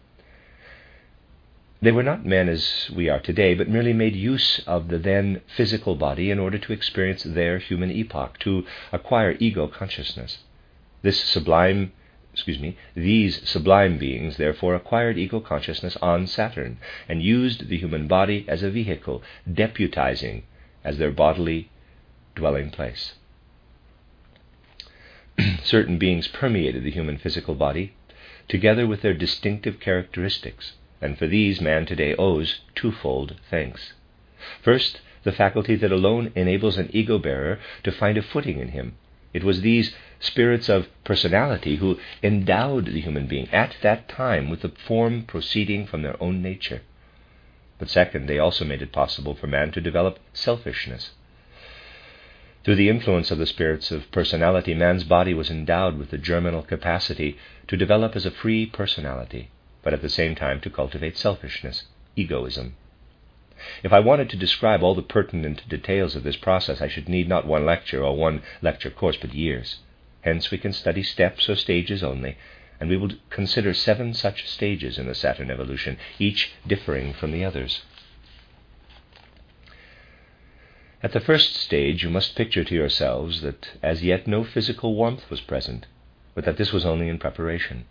They 1.82 1.92
were 1.92 2.02
not 2.02 2.24
men 2.24 2.48
as 2.48 2.90
we 2.96 3.10
are 3.10 3.20
today, 3.20 3.54
but 3.54 3.68
merely 3.68 3.92
made 3.92 4.16
use 4.16 4.60
of 4.66 4.88
the 4.88 4.98
then 4.98 5.42
physical 5.54 5.96
body 5.96 6.30
in 6.30 6.38
order 6.38 6.56
to 6.56 6.72
experience 6.72 7.24
their 7.24 7.58
human 7.58 7.90
epoch, 7.90 8.38
to 8.38 8.64
acquire 8.90 9.36
ego 9.38 9.66
consciousness. 9.66 10.38
This 11.02 11.20
sublime 11.20 11.92
excuse 12.34 12.58
me, 12.58 12.76
these 12.96 13.48
sublime 13.48 13.96
beings 13.96 14.38
therefore 14.38 14.74
acquired 14.74 15.16
ego 15.16 15.38
consciousness 15.38 15.96
on 16.02 16.26
Saturn 16.26 16.78
and 17.08 17.22
used 17.22 17.68
the 17.68 17.78
human 17.78 18.08
body 18.08 18.44
as 18.48 18.64
a 18.64 18.70
vehicle, 18.70 19.22
deputizing 19.48 20.42
as 20.82 20.98
their 20.98 21.12
bodily 21.12 21.70
dwelling 22.34 22.70
place. 22.70 23.14
Certain 25.64 25.98
beings 25.98 26.28
permeated 26.28 26.84
the 26.84 26.90
human 26.90 27.18
physical 27.18 27.54
body, 27.54 27.94
together 28.48 28.86
with 28.86 29.02
their 29.02 29.14
distinctive 29.14 29.80
characteristics, 29.80 30.74
and 31.00 31.18
for 31.18 31.26
these 31.26 31.60
man 31.60 31.86
today 31.86 32.14
owes 32.16 32.60
twofold 32.74 33.34
thanks. 33.50 33.94
First, 34.62 35.00
the 35.24 35.32
faculty 35.32 35.74
that 35.76 35.90
alone 35.90 36.30
enables 36.34 36.76
an 36.76 36.90
ego 36.92 37.18
bearer 37.18 37.58
to 37.82 37.90
find 37.90 38.16
a 38.16 38.22
footing 38.22 38.60
in 38.60 38.68
him. 38.68 38.96
It 39.32 39.42
was 39.42 39.62
these 39.62 39.96
spirits 40.20 40.68
of 40.68 40.88
personality 41.02 41.76
who 41.76 41.98
endowed 42.22 42.86
the 42.86 43.00
human 43.00 43.26
being 43.26 43.48
at 43.50 43.76
that 43.82 44.08
time 44.08 44.48
with 44.50 44.60
the 44.60 44.68
form 44.68 45.24
proceeding 45.24 45.86
from 45.86 46.02
their 46.02 46.22
own 46.22 46.40
nature. 46.42 46.82
But 47.78 47.88
second, 47.88 48.26
they 48.26 48.38
also 48.38 48.64
made 48.64 48.82
it 48.82 48.92
possible 48.92 49.34
for 49.34 49.48
man 49.48 49.72
to 49.72 49.80
develop 49.80 50.20
selfishness. 50.32 51.10
Through 52.64 52.76
the 52.76 52.88
influence 52.88 53.30
of 53.30 53.36
the 53.36 53.44
spirits 53.44 53.90
of 53.90 54.10
personality, 54.10 54.72
man's 54.72 55.04
body 55.04 55.34
was 55.34 55.50
endowed 55.50 55.98
with 55.98 56.10
the 56.10 56.16
germinal 56.16 56.62
capacity 56.62 57.36
to 57.68 57.76
develop 57.76 58.16
as 58.16 58.24
a 58.24 58.30
free 58.30 58.64
personality, 58.64 59.50
but 59.82 59.92
at 59.92 60.00
the 60.00 60.08
same 60.08 60.34
time 60.34 60.60
to 60.62 60.70
cultivate 60.70 61.18
selfishness, 61.18 61.84
egoism. 62.16 62.74
If 63.82 63.92
I 63.92 64.00
wanted 64.00 64.30
to 64.30 64.38
describe 64.38 64.82
all 64.82 64.94
the 64.94 65.02
pertinent 65.02 65.68
details 65.68 66.16
of 66.16 66.22
this 66.22 66.36
process, 66.36 66.80
I 66.80 66.88
should 66.88 67.06
need 67.06 67.28
not 67.28 67.46
one 67.46 67.66
lecture 67.66 68.02
or 68.02 68.16
one 68.16 68.40
lecture 68.62 68.90
course, 68.90 69.18
but 69.18 69.34
years. 69.34 69.80
Hence, 70.22 70.50
we 70.50 70.56
can 70.56 70.72
study 70.72 71.02
steps 71.02 71.50
or 71.50 71.56
stages 71.56 72.02
only, 72.02 72.38
and 72.80 72.88
we 72.88 72.96
will 72.96 73.12
consider 73.28 73.74
seven 73.74 74.14
such 74.14 74.48
stages 74.48 74.98
in 74.98 75.06
the 75.06 75.14
Saturn 75.14 75.50
evolution, 75.50 75.98
each 76.18 76.52
differing 76.66 77.12
from 77.12 77.30
the 77.30 77.44
others. 77.44 77.82
At 81.04 81.12
the 81.12 81.20
first 81.20 81.54
stage, 81.54 82.02
you 82.02 82.08
must 82.08 82.34
picture 82.34 82.64
to 82.64 82.74
yourselves 82.74 83.42
that 83.42 83.72
as 83.82 84.02
yet 84.02 84.26
no 84.26 84.42
physical 84.42 84.94
warmth 84.94 85.28
was 85.28 85.42
present, 85.42 85.84
but 86.34 86.46
that 86.46 86.56
this 86.56 86.72
was 86.72 86.86
only 86.86 87.10
in 87.10 87.18
preparation. 87.18 87.84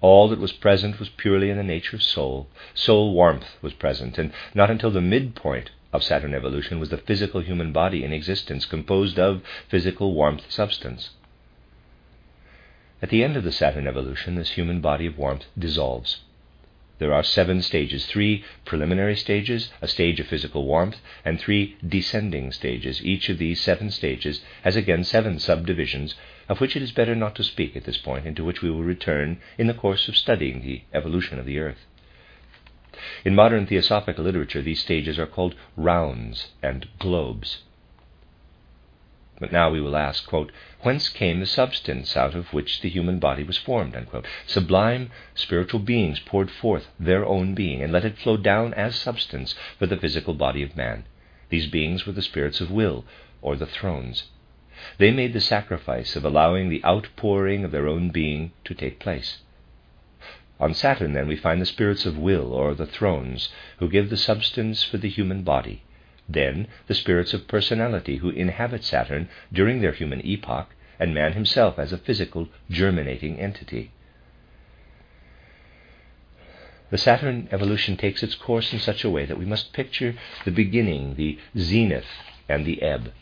All 0.00 0.28
that 0.28 0.38
was 0.38 0.52
present 0.52 1.00
was 1.00 1.08
purely 1.08 1.50
in 1.50 1.56
the 1.56 1.64
nature 1.64 1.96
of 1.96 2.04
soul. 2.04 2.46
Soul 2.72 3.12
warmth 3.12 3.56
was 3.62 3.72
present, 3.72 4.16
and 4.16 4.32
not 4.54 4.70
until 4.70 4.92
the 4.92 5.00
midpoint 5.00 5.72
of 5.92 6.04
Saturn 6.04 6.34
evolution 6.34 6.78
was 6.78 6.90
the 6.90 6.98
physical 6.98 7.40
human 7.40 7.72
body 7.72 8.04
in 8.04 8.12
existence 8.12 8.64
composed 8.64 9.18
of 9.18 9.42
physical 9.68 10.14
warmth 10.14 10.48
substance. 10.48 11.10
At 13.02 13.08
the 13.08 13.24
end 13.24 13.36
of 13.36 13.42
the 13.42 13.50
Saturn 13.50 13.88
evolution, 13.88 14.36
this 14.36 14.50
human 14.50 14.80
body 14.80 15.06
of 15.06 15.18
warmth 15.18 15.46
dissolves. 15.58 16.20
There 16.98 17.12
are 17.12 17.22
seven 17.22 17.60
stages 17.60 18.06
three 18.06 18.42
preliminary 18.64 19.16
stages, 19.16 19.70
a 19.82 19.88
stage 19.88 20.18
of 20.18 20.28
physical 20.28 20.64
warmth, 20.64 20.96
and 21.24 21.38
three 21.38 21.76
descending 21.86 22.52
stages. 22.52 23.04
Each 23.04 23.28
of 23.28 23.36
these 23.36 23.60
seven 23.60 23.90
stages 23.90 24.40
has 24.62 24.76
again 24.76 25.04
seven 25.04 25.38
subdivisions, 25.38 26.14
of 26.48 26.60
which 26.60 26.74
it 26.74 26.82
is 26.82 26.92
better 26.92 27.14
not 27.14 27.34
to 27.34 27.44
speak 27.44 27.76
at 27.76 27.84
this 27.84 27.98
point, 27.98 28.24
and 28.26 28.34
to 28.36 28.44
which 28.44 28.62
we 28.62 28.70
will 28.70 28.82
return 28.82 29.38
in 29.58 29.66
the 29.66 29.74
course 29.74 30.08
of 30.08 30.16
studying 30.16 30.62
the 30.62 30.82
evolution 30.94 31.38
of 31.38 31.44
the 31.44 31.58
earth. 31.58 31.84
In 33.26 33.34
modern 33.34 33.66
theosophical 33.66 34.24
literature, 34.24 34.62
these 34.62 34.80
stages 34.80 35.18
are 35.18 35.26
called 35.26 35.54
rounds 35.76 36.52
and 36.62 36.88
globes. 36.98 37.58
But 39.38 39.52
now 39.52 39.68
we 39.68 39.82
will 39.82 39.96
ask, 39.96 40.26
quote, 40.26 40.50
whence 40.80 41.10
came 41.10 41.40
the 41.40 41.46
substance 41.46 42.16
out 42.16 42.34
of 42.34 42.54
which 42.54 42.80
the 42.80 42.88
human 42.88 43.18
body 43.18 43.42
was 43.42 43.58
formed? 43.58 43.94
Unquote. 43.94 44.26
Sublime 44.46 45.10
spiritual 45.34 45.80
beings 45.80 46.20
poured 46.20 46.50
forth 46.50 46.88
their 46.98 47.26
own 47.26 47.54
being 47.54 47.82
and 47.82 47.92
let 47.92 48.06
it 48.06 48.16
flow 48.16 48.38
down 48.38 48.72
as 48.72 48.96
substance 48.96 49.54
for 49.78 49.86
the 49.86 49.98
physical 49.98 50.32
body 50.32 50.62
of 50.62 50.74
man. 50.74 51.04
These 51.50 51.66
beings 51.66 52.06
were 52.06 52.14
the 52.14 52.22
spirits 52.22 52.62
of 52.62 52.70
will, 52.70 53.04
or 53.42 53.56
the 53.56 53.66
thrones. 53.66 54.24
They 54.96 55.10
made 55.10 55.34
the 55.34 55.40
sacrifice 55.42 56.16
of 56.16 56.24
allowing 56.24 56.70
the 56.70 56.82
outpouring 56.82 57.62
of 57.62 57.72
their 57.72 57.88
own 57.88 58.08
being 58.08 58.52
to 58.64 58.72
take 58.72 58.98
place. 58.98 59.42
On 60.58 60.72
Saturn, 60.72 61.12
then, 61.12 61.28
we 61.28 61.36
find 61.36 61.60
the 61.60 61.66
spirits 61.66 62.06
of 62.06 62.16
will, 62.16 62.54
or 62.54 62.74
the 62.74 62.86
thrones, 62.86 63.50
who 63.80 63.90
give 63.90 64.08
the 64.08 64.16
substance 64.16 64.82
for 64.82 64.96
the 64.96 65.10
human 65.10 65.42
body. 65.42 65.82
Then 66.28 66.66
the 66.86 66.94
spirits 66.94 67.32
of 67.34 67.46
personality 67.46 68.16
who 68.16 68.30
inhabit 68.30 68.82
Saturn 68.82 69.28
during 69.52 69.80
their 69.80 69.92
human 69.92 70.20
epoch, 70.26 70.74
and 70.98 71.14
man 71.14 71.34
himself 71.34 71.78
as 71.78 71.92
a 71.92 71.98
physical, 71.98 72.48
germinating 72.70 73.38
entity. 73.38 73.92
The 76.90 76.98
Saturn 76.98 77.48
evolution 77.50 77.96
takes 77.96 78.22
its 78.22 78.34
course 78.34 78.72
in 78.72 78.78
such 78.78 79.04
a 79.04 79.10
way 79.10 79.24
that 79.24 79.38
we 79.38 79.44
must 79.44 79.72
picture 79.72 80.14
the 80.44 80.50
beginning, 80.50 81.14
the 81.16 81.38
zenith, 81.58 82.06
and 82.48 82.64
the 82.64 82.80
ebb. 82.82 83.12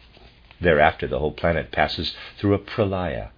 Thereafter, 0.61 1.07
the 1.07 1.19
whole 1.19 1.33
planet 1.33 1.73
passes 1.73 2.15
through 2.37 2.55
a 2.55 2.59
pralaya. 2.59 3.31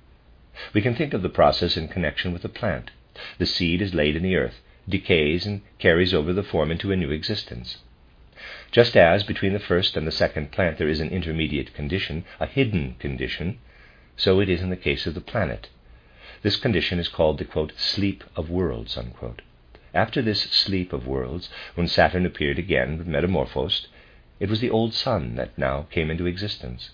We 0.72 0.82
can 0.82 0.94
think 0.94 1.14
of 1.14 1.22
the 1.22 1.28
process 1.28 1.76
in 1.76 1.88
connection 1.88 2.32
with 2.32 2.44
a 2.44 2.48
plant. 2.48 2.90
The 3.38 3.46
seed 3.46 3.80
is 3.80 3.94
laid 3.94 4.16
in 4.16 4.22
the 4.22 4.36
earth, 4.36 4.60
decays, 4.88 5.46
and 5.46 5.62
carries 5.78 6.12
over 6.12 6.32
the 6.32 6.42
form 6.42 6.70
into 6.70 6.92
a 6.92 6.96
new 6.96 7.10
existence. 7.10 7.78
Just 8.70 8.96
as 8.96 9.24
between 9.24 9.52
the 9.52 9.58
first 9.58 9.96
and 9.96 10.06
the 10.06 10.12
second 10.12 10.52
plant 10.52 10.78
there 10.78 10.88
is 10.88 11.00
an 11.00 11.10
intermediate 11.10 11.74
condition, 11.74 12.24
a 12.38 12.46
hidden 12.46 12.94
condition, 12.98 13.58
so 14.16 14.40
it 14.40 14.48
is 14.48 14.62
in 14.62 14.70
the 14.70 14.76
case 14.76 15.06
of 15.06 15.14
the 15.14 15.20
planet. 15.20 15.68
This 16.42 16.56
condition 16.56 16.98
is 16.98 17.08
called 17.08 17.38
the 17.38 17.44
quote, 17.44 17.72
sleep 17.76 18.22
of 18.36 18.48
worlds. 18.48 18.96
Unquote. 18.96 19.42
After 19.92 20.22
this 20.22 20.42
sleep 20.42 20.92
of 20.92 21.06
worlds, 21.06 21.48
when 21.74 21.88
Saturn 21.88 22.24
appeared 22.24 22.58
again 22.58 23.02
Metamorphosed, 23.06 23.88
it 24.38 24.48
was 24.48 24.60
the 24.60 24.70
old 24.70 24.94
sun 24.94 25.34
that 25.36 25.56
now 25.58 25.86
came 25.90 26.10
into 26.10 26.26
existence. 26.26 26.90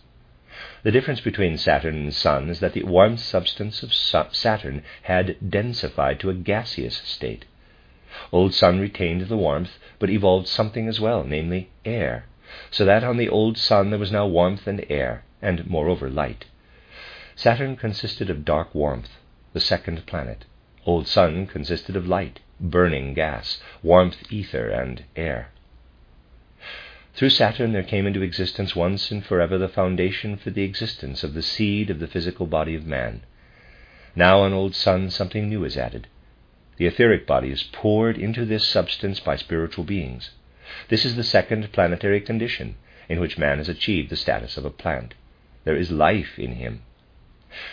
The 0.83 0.93
difference 0.93 1.21
between 1.21 1.57
Saturn 1.59 1.97
and 1.97 2.09
the 2.09 2.13
Sun 2.13 2.51
is 2.51 2.61
that 2.61 2.75
the 2.75 2.85
warm 2.85 3.17
substance 3.17 3.83
of 3.83 3.93
Saturn 3.93 4.85
had 5.03 5.37
densified 5.41 6.21
to 6.21 6.31
a 6.31 6.35
gaseous 6.35 6.99
state. 6.99 7.47
Old 8.31 8.53
Sun 8.53 8.79
retained 8.79 9.23
the 9.23 9.39
warmth, 9.39 9.79
but 9.99 10.11
evolved 10.11 10.47
something 10.47 10.87
as 10.87 11.01
well, 11.01 11.25
namely 11.25 11.71
air, 11.87 12.27
so 12.71 12.85
that 12.85 13.03
on 13.03 13.17
the 13.17 13.31
old 13.31 13.57
Sun 13.57 13.89
there 13.89 13.99
was 13.99 14.13
now 14.13 14.27
warmth 14.27 14.67
and 14.67 14.85
air, 14.91 15.25
and 15.41 15.67
moreover 15.67 16.11
light. 16.11 16.45
Saturn 17.35 17.75
consisted 17.75 18.29
of 18.29 18.45
dark 18.45 18.75
warmth, 18.75 19.17
the 19.55 19.61
second 19.61 20.05
planet. 20.05 20.45
Old 20.85 21.07
Sun 21.09 21.47
consisted 21.47 21.97
of 21.97 22.07
light, 22.07 22.41
burning 22.61 23.15
gas, 23.15 23.63
warmth, 23.83 24.31
ether, 24.31 24.69
and 24.69 25.05
air. 25.17 25.49
Through 27.15 27.31
Saturn 27.31 27.73
there 27.73 27.83
came 27.83 28.07
into 28.07 28.21
existence 28.21 28.77
once 28.77 29.11
and 29.11 29.25
forever 29.25 29.57
the 29.57 29.69
foundation 29.71 30.37
for 30.37 30.51
the 30.51 30.65
existence 30.65 31.25
of 31.25 31.33
the 31.33 31.41
seed 31.41 31.89
of 31.89 31.99
the 31.99 32.07
physical 32.07 32.45
body 32.45 32.75
of 32.75 32.85
man. 32.85 33.23
Now 34.15 34.41
on 34.41 34.53
Old 34.53 34.75
Sun 34.75 35.09
something 35.09 35.49
new 35.49 35.65
is 35.65 35.79
added. 35.79 36.09
The 36.77 36.87
etheric 36.87 37.27
body 37.27 37.51
is 37.51 37.63
poured 37.65 38.17
into 38.17 38.45
this 38.45 38.67
substance 38.67 39.21
by 39.21 39.37
spiritual 39.37 39.85
beings. 39.85 40.31
This 40.89 41.05
is 41.05 41.17
the 41.17 41.23
second 41.23 41.71
planetary 41.73 42.21
condition 42.21 42.77
in 43.09 43.21
which 43.21 43.37
man 43.37 43.59
has 43.59 43.69
achieved 43.69 44.11
the 44.11 44.17
status 44.17 44.57
of 44.57 44.65
a 44.65 44.71
plant. 44.71 45.15
There 45.65 45.77
is 45.77 45.91
life 45.91 46.39
in 46.39 46.53
him. 46.53 46.83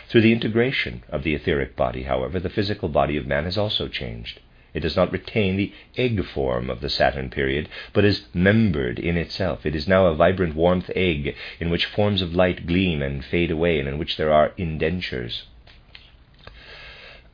Through 0.09 0.21
the 0.21 0.33
integration 0.33 1.03
of 1.07 1.23
the 1.23 1.33
etheric 1.33 1.77
body, 1.77 2.03
however, 2.03 2.39
the 2.39 2.49
physical 2.49 2.89
body 2.89 3.15
of 3.15 3.25
man 3.25 3.45
has 3.45 3.57
also 3.57 3.87
changed. 3.87 4.41
It 4.73 4.81
does 4.81 4.95
not 4.95 5.11
retain 5.11 5.55
the 5.55 5.71
egg 5.97 6.23
form 6.25 6.69
of 6.69 6.81
the 6.81 6.89
Saturn 6.89 7.29
period, 7.29 7.69
but 7.93 8.03
is 8.03 8.25
membered 8.33 8.99
in 8.99 9.15
itself. 9.17 9.65
It 9.65 9.75
is 9.75 9.87
now 9.87 10.07
a 10.07 10.15
vibrant 10.15 10.55
warmth 10.55 10.91
egg 10.95 11.35
in 11.59 11.69
which 11.69 11.85
forms 11.85 12.21
of 12.21 12.35
light 12.35 12.67
gleam 12.67 13.01
and 13.01 13.23
fade 13.23 13.49
away, 13.49 13.79
and 13.79 13.87
in 13.87 13.97
which 13.97 14.17
there 14.17 14.33
are 14.33 14.51
indentures. 14.57 15.45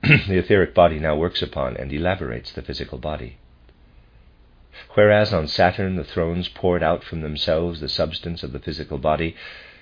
the 0.28 0.38
etheric 0.38 0.76
body 0.76 1.00
now 1.00 1.16
works 1.16 1.42
upon 1.42 1.76
and 1.78 1.92
elaborates 1.92 2.52
the 2.52 2.62
physical 2.62 3.00
body. 3.00 3.38
Whereas 4.94 5.34
on 5.34 5.48
Saturn 5.48 5.96
the 5.96 6.04
thrones 6.04 6.48
poured 6.48 6.84
out 6.84 7.04
from 7.04 7.22
themselves 7.22 7.80
the 7.80 7.90
substance 7.90 8.44
of 8.44 8.52
the 8.52 8.60
physical 8.60 9.00
body, 9.00 9.36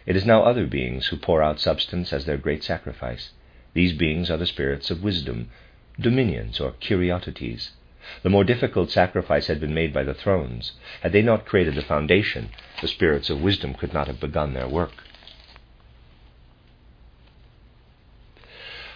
it 0.06 0.16
is 0.16 0.26
now 0.26 0.44
other 0.44 0.66
beings 0.66 1.08
who 1.08 1.18
pour 1.18 1.44
out 1.44 1.60
substance 1.60 2.14
as 2.14 2.24
their 2.26 2.38
great 2.38 2.64
sacrifice. 2.64 3.32
These 3.74 3.94
beings 3.94 4.32
are 4.32 4.38
the 4.38 4.46
spirits 4.46 4.90
of 4.90 5.04
wisdom, 5.04 5.50
dominions 6.00 6.62
or 6.62 6.72
Kyriotetes. 6.72 7.72
The 8.22 8.30
more 8.30 8.46
difficult 8.46 8.92
sacrifice 8.92 9.48
had 9.48 9.60
been 9.60 9.74
made 9.74 9.92
by 9.94 10.04
the 10.04 10.14
thrones. 10.14 10.72
Had 11.02 11.12
they 11.12 11.22
not 11.22 11.46
created 11.46 11.76
the 11.76 11.82
foundation, 11.82 12.50
the 12.82 12.88
spirits 12.88 13.30
of 13.30 13.42
wisdom 13.42 13.74
could 13.74 13.94
not 13.94 14.08
have 14.08 14.22
begun 14.22 14.54
their 14.54 14.70
work. 14.70 14.94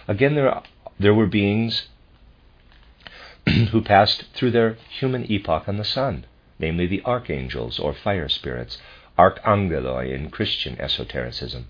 Again, 0.06 0.34
there, 0.34 0.62
there 0.98 1.14
were 1.14 1.26
beings 1.26 1.88
who 3.70 3.80
passed 3.80 4.24
through 4.34 4.50
their 4.50 4.74
human 4.90 5.30
epoch 5.30 5.68
on 5.68 5.76
the 5.76 5.84
sun, 5.84 6.24
namely 6.58 6.86
the 6.86 7.02
archangels 7.04 7.78
or 7.78 7.94
fire 7.94 8.28
spirits, 8.28 8.78
archangeloi 9.18 10.12
in 10.12 10.30
Christian 10.30 10.78
esotericism. 10.80 11.68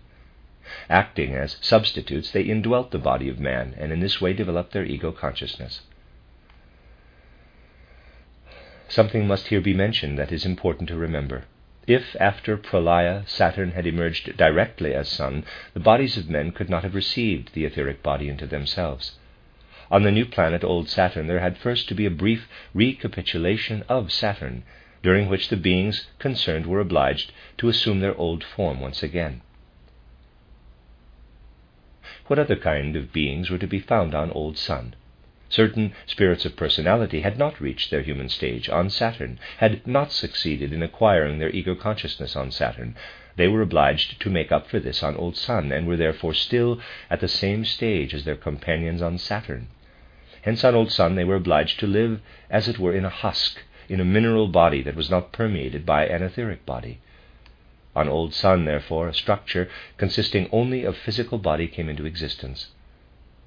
Acting 0.90 1.35
as 1.35 1.56
substitutes, 1.61 2.30
they 2.30 2.42
indwelt 2.42 2.90
the 2.90 2.99
body 2.99 3.28
of 3.28 3.40
man 3.40 3.75
and 3.78 3.92
in 3.92 4.00
this 4.00 4.20
way 4.20 4.32
developed 4.32 4.73
their 4.73 4.85
ego 4.85 5.12
consciousness. 5.12 5.80
Something 8.88 9.26
must 9.26 9.49
here 9.49 9.61
be 9.61 9.75
mentioned 9.75 10.18
that 10.18 10.32
is 10.32 10.47
important 10.47 10.88
to 10.88 10.97
remember. 10.97 11.44
If, 11.88 12.14
after 12.21 12.59
Pralaya, 12.59 13.26
Saturn 13.26 13.71
had 13.71 13.87
emerged 13.87 14.37
directly 14.37 14.92
as 14.92 15.09
sun, 15.09 15.47
the 15.73 15.80
bodies 15.80 16.18
of 16.18 16.28
men 16.28 16.52
could 16.52 16.68
not 16.68 16.83
have 16.83 16.95
received 16.95 17.54
the 17.54 17.64
etheric 17.64 18.02
body 18.02 18.28
into 18.28 18.47
themselves. 18.47 19.16
On 19.90 20.02
the 20.02 20.12
new 20.12 20.26
planet, 20.26 20.62
old 20.62 20.90
Saturn, 20.90 21.28
there 21.28 21.40
had 21.40 21.57
first 21.57 21.88
to 21.88 21.95
be 21.95 22.04
a 22.04 22.11
brief 22.11 22.47
recapitulation 22.75 23.85
of 23.88 24.12
Saturn, 24.12 24.64
during 25.02 25.30
which 25.30 25.49
the 25.49 25.57
beings 25.57 26.09
concerned 26.18 26.66
were 26.66 26.80
obliged 26.80 27.33
to 27.57 27.71
assume 27.71 28.00
their 28.00 28.14
old 28.18 28.45
form 28.45 28.80
once 28.80 29.02
again. 29.02 29.40
What 32.26 32.38
other 32.38 32.57
kind 32.57 32.97
of 32.97 33.14
beings 33.14 33.49
were 33.49 33.57
to 33.57 33.66
be 33.66 33.80
found 33.80 34.14
on 34.14 34.30
Old 34.33 34.59
Sun? 34.59 34.95
Certain 35.50 35.94
spirits 36.06 36.44
of 36.44 36.56
personality 36.56 37.22
had 37.22 37.38
not 37.38 37.58
reached 37.58 37.90
their 37.90 38.02
human 38.02 38.28
stage 38.28 38.68
on 38.68 38.90
Saturn, 38.90 39.38
had 39.56 39.86
not 39.86 40.12
succeeded 40.12 40.74
in 40.74 40.82
acquiring 40.82 41.38
their 41.38 41.48
ego 41.48 41.74
consciousness 41.74 42.36
on 42.36 42.50
Saturn. 42.50 42.94
They 43.36 43.48
were 43.48 43.62
obliged 43.62 44.20
to 44.20 44.28
make 44.28 44.52
up 44.52 44.66
for 44.68 44.78
this 44.78 45.02
on 45.02 45.16
Old 45.16 45.38
Sun, 45.38 45.72
and 45.72 45.86
were 45.86 45.96
therefore 45.96 46.34
still 46.34 46.80
at 47.08 47.20
the 47.20 47.28
same 47.28 47.64
stage 47.64 48.12
as 48.12 48.24
their 48.24 48.36
companions 48.36 49.00
on 49.00 49.16
Saturn. 49.16 49.68
Hence, 50.42 50.64
on 50.64 50.74
Old 50.74 50.92
Sun, 50.92 51.14
they 51.14 51.24
were 51.24 51.36
obliged 51.36 51.80
to 51.80 51.86
live, 51.86 52.20
as 52.50 52.68
it 52.68 52.78
were, 52.78 52.94
in 52.94 53.06
a 53.06 53.08
husk, 53.08 53.62
in 53.88 54.00
a 54.00 54.04
mineral 54.04 54.48
body 54.48 54.82
that 54.82 54.96
was 54.96 55.08
not 55.08 55.32
permeated 55.32 55.86
by 55.86 56.04
an 56.04 56.22
etheric 56.22 56.66
body. 56.66 56.98
On 57.96 58.06
Old 58.06 58.34
Sun, 58.34 58.66
therefore, 58.66 59.08
a 59.08 59.14
structure 59.14 59.70
consisting 59.96 60.46
only 60.52 60.84
of 60.84 60.94
physical 60.94 61.38
body 61.38 61.68
came 61.68 61.88
into 61.88 62.04
existence. 62.04 62.68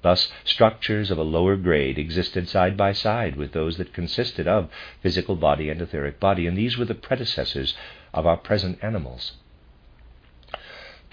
Thus, 0.02 0.30
structures 0.44 1.10
of 1.10 1.18
a 1.18 1.22
lower 1.22 1.56
grade 1.56 1.96
existed 1.96 2.48
side 2.48 2.76
by 2.76 2.92
side 2.92 3.36
with 3.36 3.52
those 3.52 3.76
that 3.78 3.92
consisted 3.92 4.48
of 4.48 4.68
physical 5.00 5.36
body 5.36 5.70
and 5.70 5.80
etheric 5.80 6.18
body, 6.18 6.46
and 6.46 6.58
these 6.58 6.76
were 6.76 6.84
the 6.84 6.94
predecessors 6.94 7.74
of 8.12 8.26
our 8.26 8.36
present 8.36 8.78
animals. 8.82 9.34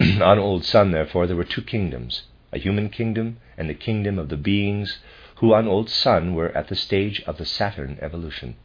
On 0.00 0.38
Old 0.38 0.64
Sun, 0.64 0.90
therefore, 0.90 1.26
there 1.26 1.36
were 1.36 1.44
two 1.44 1.62
kingdoms 1.62 2.22
a 2.52 2.58
human 2.58 2.88
kingdom 2.88 3.38
and 3.56 3.70
the 3.70 3.74
kingdom 3.74 4.18
of 4.18 4.28
the 4.28 4.36
beings 4.36 4.98
who 5.36 5.54
on 5.54 5.68
Old 5.68 5.88
Sun 5.88 6.34
were 6.34 6.50
at 6.56 6.66
the 6.66 6.74
stage 6.74 7.22
of 7.22 7.38
the 7.38 7.46
Saturn 7.46 7.96
evolution. 8.02 8.56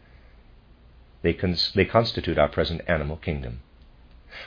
They, 1.21 1.33
cons- 1.33 1.71
they 1.73 1.85
constitute 1.85 2.39
our 2.39 2.49
present 2.49 2.81
animal 2.87 3.17
kingdom. 3.17 3.61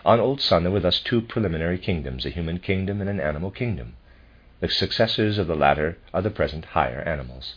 On 0.04 0.18
Old 0.18 0.40
Sun, 0.40 0.64
there 0.64 0.72
were 0.72 0.80
thus 0.80 1.00
two 1.00 1.20
preliminary 1.20 1.78
kingdoms 1.78 2.26
a 2.26 2.30
human 2.30 2.58
kingdom 2.58 3.00
and 3.00 3.08
an 3.08 3.20
animal 3.20 3.50
kingdom. 3.50 3.94
The 4.60 4.68
successors 4.68 5.38
of 5.38 5.46
the 5.46 5.54
latter 5.54 5.98
are 6.12 6.22
the 6.22 6.30
present 6.30 6.64
higher 6.66 7.00
animals. 7.00 7.56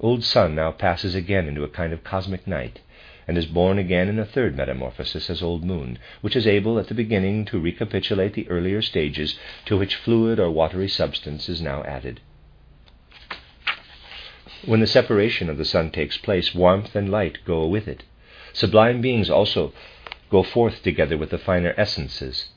Old 0.00 0.24
Sun 0.24 0.54
now 0.54 0.72
passes 0.72 1.14
again 1.14 1.46
into 1.46 1.62
a 1.62 1.68
kind 1.68 1.92
of 1.92 2.02
cosmic 2.02 2.46
night, 2.46 2.80
and 3.28 3.36
is 3.36 3.44
born 3.44 3.78
again 3.78 4.08
in 4.08 4.18
a 4.18 4.24
third 4.24 4.56
metamorphosis 4.56 5.28
as 5.28 5.42
Old 5.42 5.62
Moon, 5.62 5.98
which 6.22 6.34
is 6.34 6.46
able 6.46 6.78
at 6.78 6.88
the 6.88 6.94
beginning 6.94 7.44
to 7.44 7.60
recapitulate 7.60 8.32
the 8.32 8.48
earlier 8.48 8.80
stages 8.80 9.38
to 9.66 9.76
which 9.76 9.96
fluid 9.96 10.40
or 10.40 10.50
watery 10.50 10.88
substance 10.88 11.50
is 11.50 11.60
now 11.60 11.84
added. 11.84 12.20
When 14.64 14.80
the 14.80 14.86
separation 14.86 15.50
of 15.50 15.58
the 15.58 15.66
sun 15.66 15.90
takes 15.90 16.16
place, 16.16 16.54
warmth 16.54 16.96
and 16.96 17.10
light 17.10 17.38
go 17.44 17.66
with 17.66 17.86
it. 17.86 18.04
Sublime 18.54 19.02
beings 19.02 19.28
also 19.28 19.74
go 20.30 20.44
forth 20.44 20.82
together 20.82 21.18
with 21.18 21.30
the 21.30 21.38
finer 21.38 21.74
essences. 21.76 22.50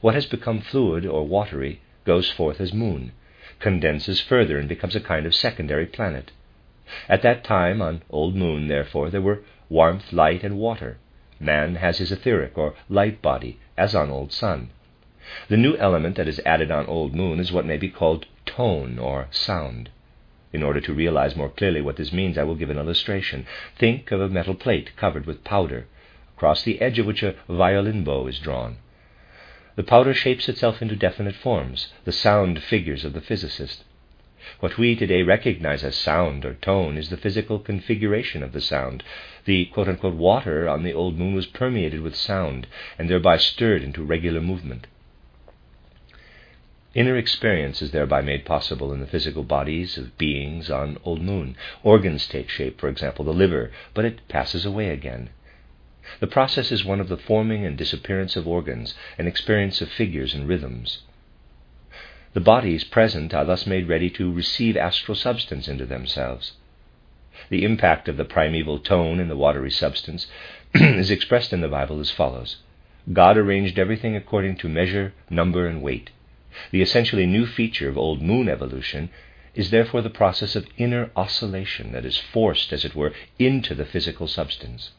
What 0.00 0.14
has 0.14 0.26
become 0.26 0.60
fluid 0.60 1.06
or 1.06 1.26
watery 1.26 1.80
goes 2.04 2.28
forth 2.28 2.60
as 2.60 2.74
moon, 2.74 3.12
condenses 3.60 4.20
further, 4.20 4.58
and 4.58 4.68
becomes 4.68 4.96
a 4.96 5.00
kind 5.00 5.24
of 5.24 5.34
secondary 5.34 5.86
planet. 5.86 6.32
At 7.08 7.22
that 7.22 7.44
time, 7.44 7.80
on 7.80 8.02
Old 8.10 8.34
Moon, 8.34 8.66
therefore, 8.66 9.10
there 9.10 9.20
were 9.20 9.44
warmth, 9.68 10.12
light, 10.12 10.42
and 10.42 10.58
water. 10.58 10.98
Man 11.38 11.76
has 11.76 11.98
his 11.98 12.10
etheric 12.10 12.58
or 12.58 12.74
light 12.88 13.22
body, 13.22 13.60
as 13.76 13.94
on 13.94 14.10
Old 14.10 14.32
Sun. 14.32 14.70
The 15.48 15.56
new 15.56 15.76
element 15.76 16.16
that 16.16 16.26
is 16.26 16.40
added 16.44 16.72
on 16.72 16.86
Old 16.86 17.14
Moon 17.14 17.38
is 17.38 17.52
what 17.52 17.64
may 17.64 17.76
be 17.76 17.88
called 17.88 18.26
tone 18.44 18.98
or 18.98 19.28
sound. 19.30 19.90
In 20.52 20.64
order 20.64 20.80
to 20.80 20.92
realize 20.92 21.36
more 21.36 21.48
clearly 21.48 21.80
what 21.80 21.96
this 21.96 22.12
means, 22.12 22.36
I 22.36 22.42
will 22.42 22.56
give 22.56 22.70
an 22.70 22.78
illustration. 22.78 23.46
Think 23.78 24.10
of 24.10 24.20
a 24.20 24.28
metal 24.28 24.54
plate 24.54 24.90
covered 24.96 25.26
with 25.26 25.44
powder 25.44 25.86
across 26.42 26.64
the 26.64 26.80
edge 26.80 26.98
of 26.98 27.06
which 27.06 27.22
a 27.22 27.36
violin 27.48 28.02
bow 28.02 28.26
is 28.26 28.40
drawn. 28.40 28.76
The 29.76 29.84
powder 29.84 30.12
shapes 30.12 30.48
itself 30.48 30.82
into 30.82 30.96
definite 30.96 31.36
forms, 31.36 31.92
the 32.02 32.10
sound 32.10 32.60
figures 32.60 33.04
of 33.04 33.12
the 33.12 33.20
physicist. 33.20 33.84
What 34.58 34.76
we 34.76 34.96
today 34.96 35.22
recognize 35.22 35.84
as 35.84 35.94
sound 35.94 36.44
or 36.44 36.54
tone 36.54 36.98
is 36.98 37.10
the 37.10 37.16
physical 37.16 37.60
configuration 37.60 38.42
of 38.42 38.52
the 38.52 38.60
sound. 38.60 39.04
The 39.44 39.66
quote 39.66 39.86
unquote 39.86 40.16
water 40.16 40.68
on 40.68 40.82
the 40.82 40.92
old 40.92 41.16
moon 41.16 41.36
was 41.36 41.46
permeated 41.46 42.00
with 42.00 42.16
sound 42.16 42.66
and 42.98 43.08
thereby 43.08 43.36
stirred 43.36 43.84
into 43.84 44.02
regular 44.02 44.40
movement. 44.40 44.88
Inner 46.92 47.16
experience 47.16 47.80
is 47.82 47.92
thereby 47.92 48.20
made 48.20 48.44
possible 48.44 48.92
in 48.92 48.98
the 48.98 49.06
physical 49.06 49.44
bodies 49.44 49.96
of 49.96 50.18
beings 50.18 50.72
on 50.72 50.98
Old 51.04 51.22
Moon. 51.22 51.54
Organs 51.84 52.26
take 52.26 52.48
shape, 52.48 52.80
for 52.80 52.88
example, 52.88 53.24
the 53.24 53.32
liver, 53.32 53.70
but 53.94 54.04
it 54.04 54.26
passes 54.26 54.66
away 54.66 54.88
again. 54.88 55.30
The 56.20 56.26
process 56.26 56.70
is 56.70 56.84
one 56.84 57.00
of 57.00 57.08
the 57.08 57.16
forming 57.16 57.64
and 57.64 57.76
disappearance 57.76 58.36
of 58.36 58.46
organs, 58.46 58.94
an 59.18 59.26
experience 59.26 59.80
of 59.80 59.90
figures 59.90 60.34
and 60.34 60.46
rhythms. 60.46 61.02
The 62.34 62.40
bodies 62.40 62.84
present 62.84 63.34
are 63.34 63.44
thus 63.44 63.66
made 63.66 63.88
ready 63.88 64.08
to 64.10 64.32
receive 64.32 64.76
astral 64.76 65.14
substance 65.14 65.68
into 65.68 65.84
themselves. 65.84 66.52
The 67.50 67.64
impact 67.64 68.08
of 68.08 68.16
the 68.16 68.24
primeval 68.24 68.78
tone 68.78 69.20
in 69.20 69.28
the 69.28 69.36
watery 69.36 69.70
substance 69.70 70.26
is 70.74 71.10
expressed 71.10 71.52
in 71.52 71.60
the 71.60 71.68
Bible 71.68 72.00
as 72.00 72.10
follows 72.10 72.56
God 73.12 73.36
arranged 73.36 73.78
everything 73.78 74.14
according 74.14 74.56
to 74.58 74.68
measure, 74.68 75.12
number, 75.28 75.66
and 75.66 75.82
weight. 75.82 76.10
The 76.70 76.82
essentially 76.82 77.26
new 77.26 77.46
feature 77.46 77.88
of 77.88 77.98
old 77.98 78.22
moon 78.22 78.48
evolution 78.48 79.10
is 79.54 79.70
therefore 79.70 80.02
the 80.02 80.10
process 80.10 80.54
of 80.56 80.68
inner 80.78 81.10
oscillation 81.16 81.92
that 81.92 82.04
is 82.04 82.16
forced, 82.16 82.72
as 82.72 82.84
it 82.84 82.94
were, 82.94 83.12
into 83.38 83.74
the 83.74 83.84
physical 83.84 84.28
substance. 84.28 84.90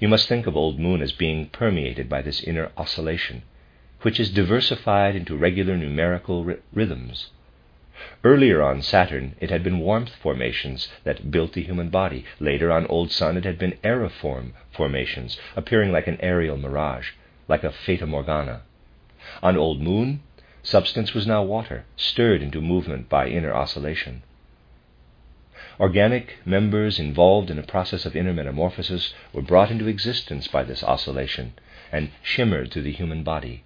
You 0.00 0.08
must 0.08 0.28
think 0.28 0.46
of 0.46 0.56
Old 0.56 0.78
Moon 0.78 1.02
as 1.02 1.12
being 1.12 1.46
permeated 1.48 2.08
by 2.08 2.22
this 2.22 2.42
inner 2.42 2.70
oscillation, 2.76 3.42
which 4.02 4.18
is 4.18 4.30
diversified 4.30 5.14
into 5.14 5.36
regular 5.36 5.76
numerical 5.76 6.44
ry- 6.44 6.56
rhythms. 6.72 7.30
Earlier 8.24 8.62
on 8.62 8.82
Saturn, 8.82 9.36
it 9.38 9.50
had 9.50 9.62
been 9.62 9.78
warmth 9.78 10.14
formations 10.16 10.88
that 11.04 11.30
built 11.30 11.52
the 11.52 11.62
human 11.62 11.88
body. 11.88 12.24
Later 12.40 12.72
on 12.72 12.86
Old 12.86 13.12
Sun, 13.12 13.36
it 13.36 13.44
had 13.44 13.58
been 13.58 13.78
aeriform 13.84 14.52
formations, 14.70 15.38
appearing 15.56 15.92
like 15.92 16.08
an 16.08 16.18
aerial 16.20 16.56
mirage, 16.56 17.10
like 17.46 17.62
a 17.62 17.70
fata 17.70 18.06
morgana. 18.06 18.62
On 19.42 19.56
Old 19.56 19.80
Moon, 19.80 20.20
substance 20.62 21.14
was 21.14 21.26
now 21.26 21.42
water, 21.42 21.84
stirred 21.96 22.42
into 22.42 22.60
movement 22.60 23.08
by 23.08 23.28
inner 23.28 23.54
oscillation. 23.54 24.22
Organic 25.80 26.36
members 26.44 26.98
involved 26.98 27.50
in 27.50 27.58
a 27.58 27.62
process 27.62 28.04
of 28.04 28.14
inner 28.14 28.32
metamorphosis 28.32 29.14
were 29.32 29.42
brought 29.42 29.70
into 29.70 29.88
existence 29.88 30.48
by 30.48 30.62
this 30.62 30.84
oscillation 30.84 31.54
and 31.90 32.10
shimmered 32.22 32.70
through 32.70 32.82
the 32.82 32.92
human 32.92 33.22
body. 33.22 33.64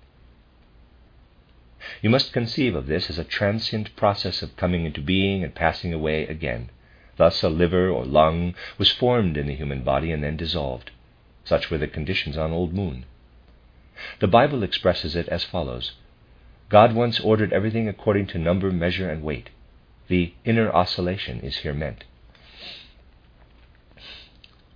You 2.03 2.11
must 2.11 2.33
conceive 2.33 2.75
of 2.75 2.87
this 2.87 3.11
as 3.11 3.19
a 3.19 3.25
transient 3.25 3.95
process 3.97 4.42
of 4.42 4.57
coming 4.57 4.85
into 4.85 5.01
being 5.01 5.45
and 5.45 5.55
passing 5.55 5.92
away 5.92 6.27
again. 6.27 6.71
Thus, 7.16 7.42
a 7.42 7.49
liver 7.49 7.88
or 7.88 8.05
lung 8.05 8.55
was 8.79 8.90
formed 8.90 9.37
in 9.37 9.47
the 9.47 9.55
human 9.55 9.83
body 9.83 10.12
and 10.12 10.23
then 10.23 10.37
dissolved. 10.37 10.90
Such 11.45 11.71
were 11.71 11.79
the 11.79 11.87
conditions 11.87 12.37
on 12.37 12.53
Old 12.53 12.75
Moon. 12.75 13.05
The 14.19 14.29
Bible 14.29 14.62
expresses 14.62 15.16
it 15.16 15.29
as 15.29 15.45
follows 15.45 15.92
God 16.69 16.92
once 16.92 17.21
ordered 17.21 17.53
everything 17.53 17.88
according 17.88 18.27
to 18.29 18.38
number, 18.38 18.73
measure, 18.73 19.09
and 19.09 19.23
weight. 19.23 19.51
The 20.09 20.33
inner 20.45 20.71
oscillation 20.71 21.40
is 21.40 21.59
here 21.59 21.75
meant. 21.75 22.05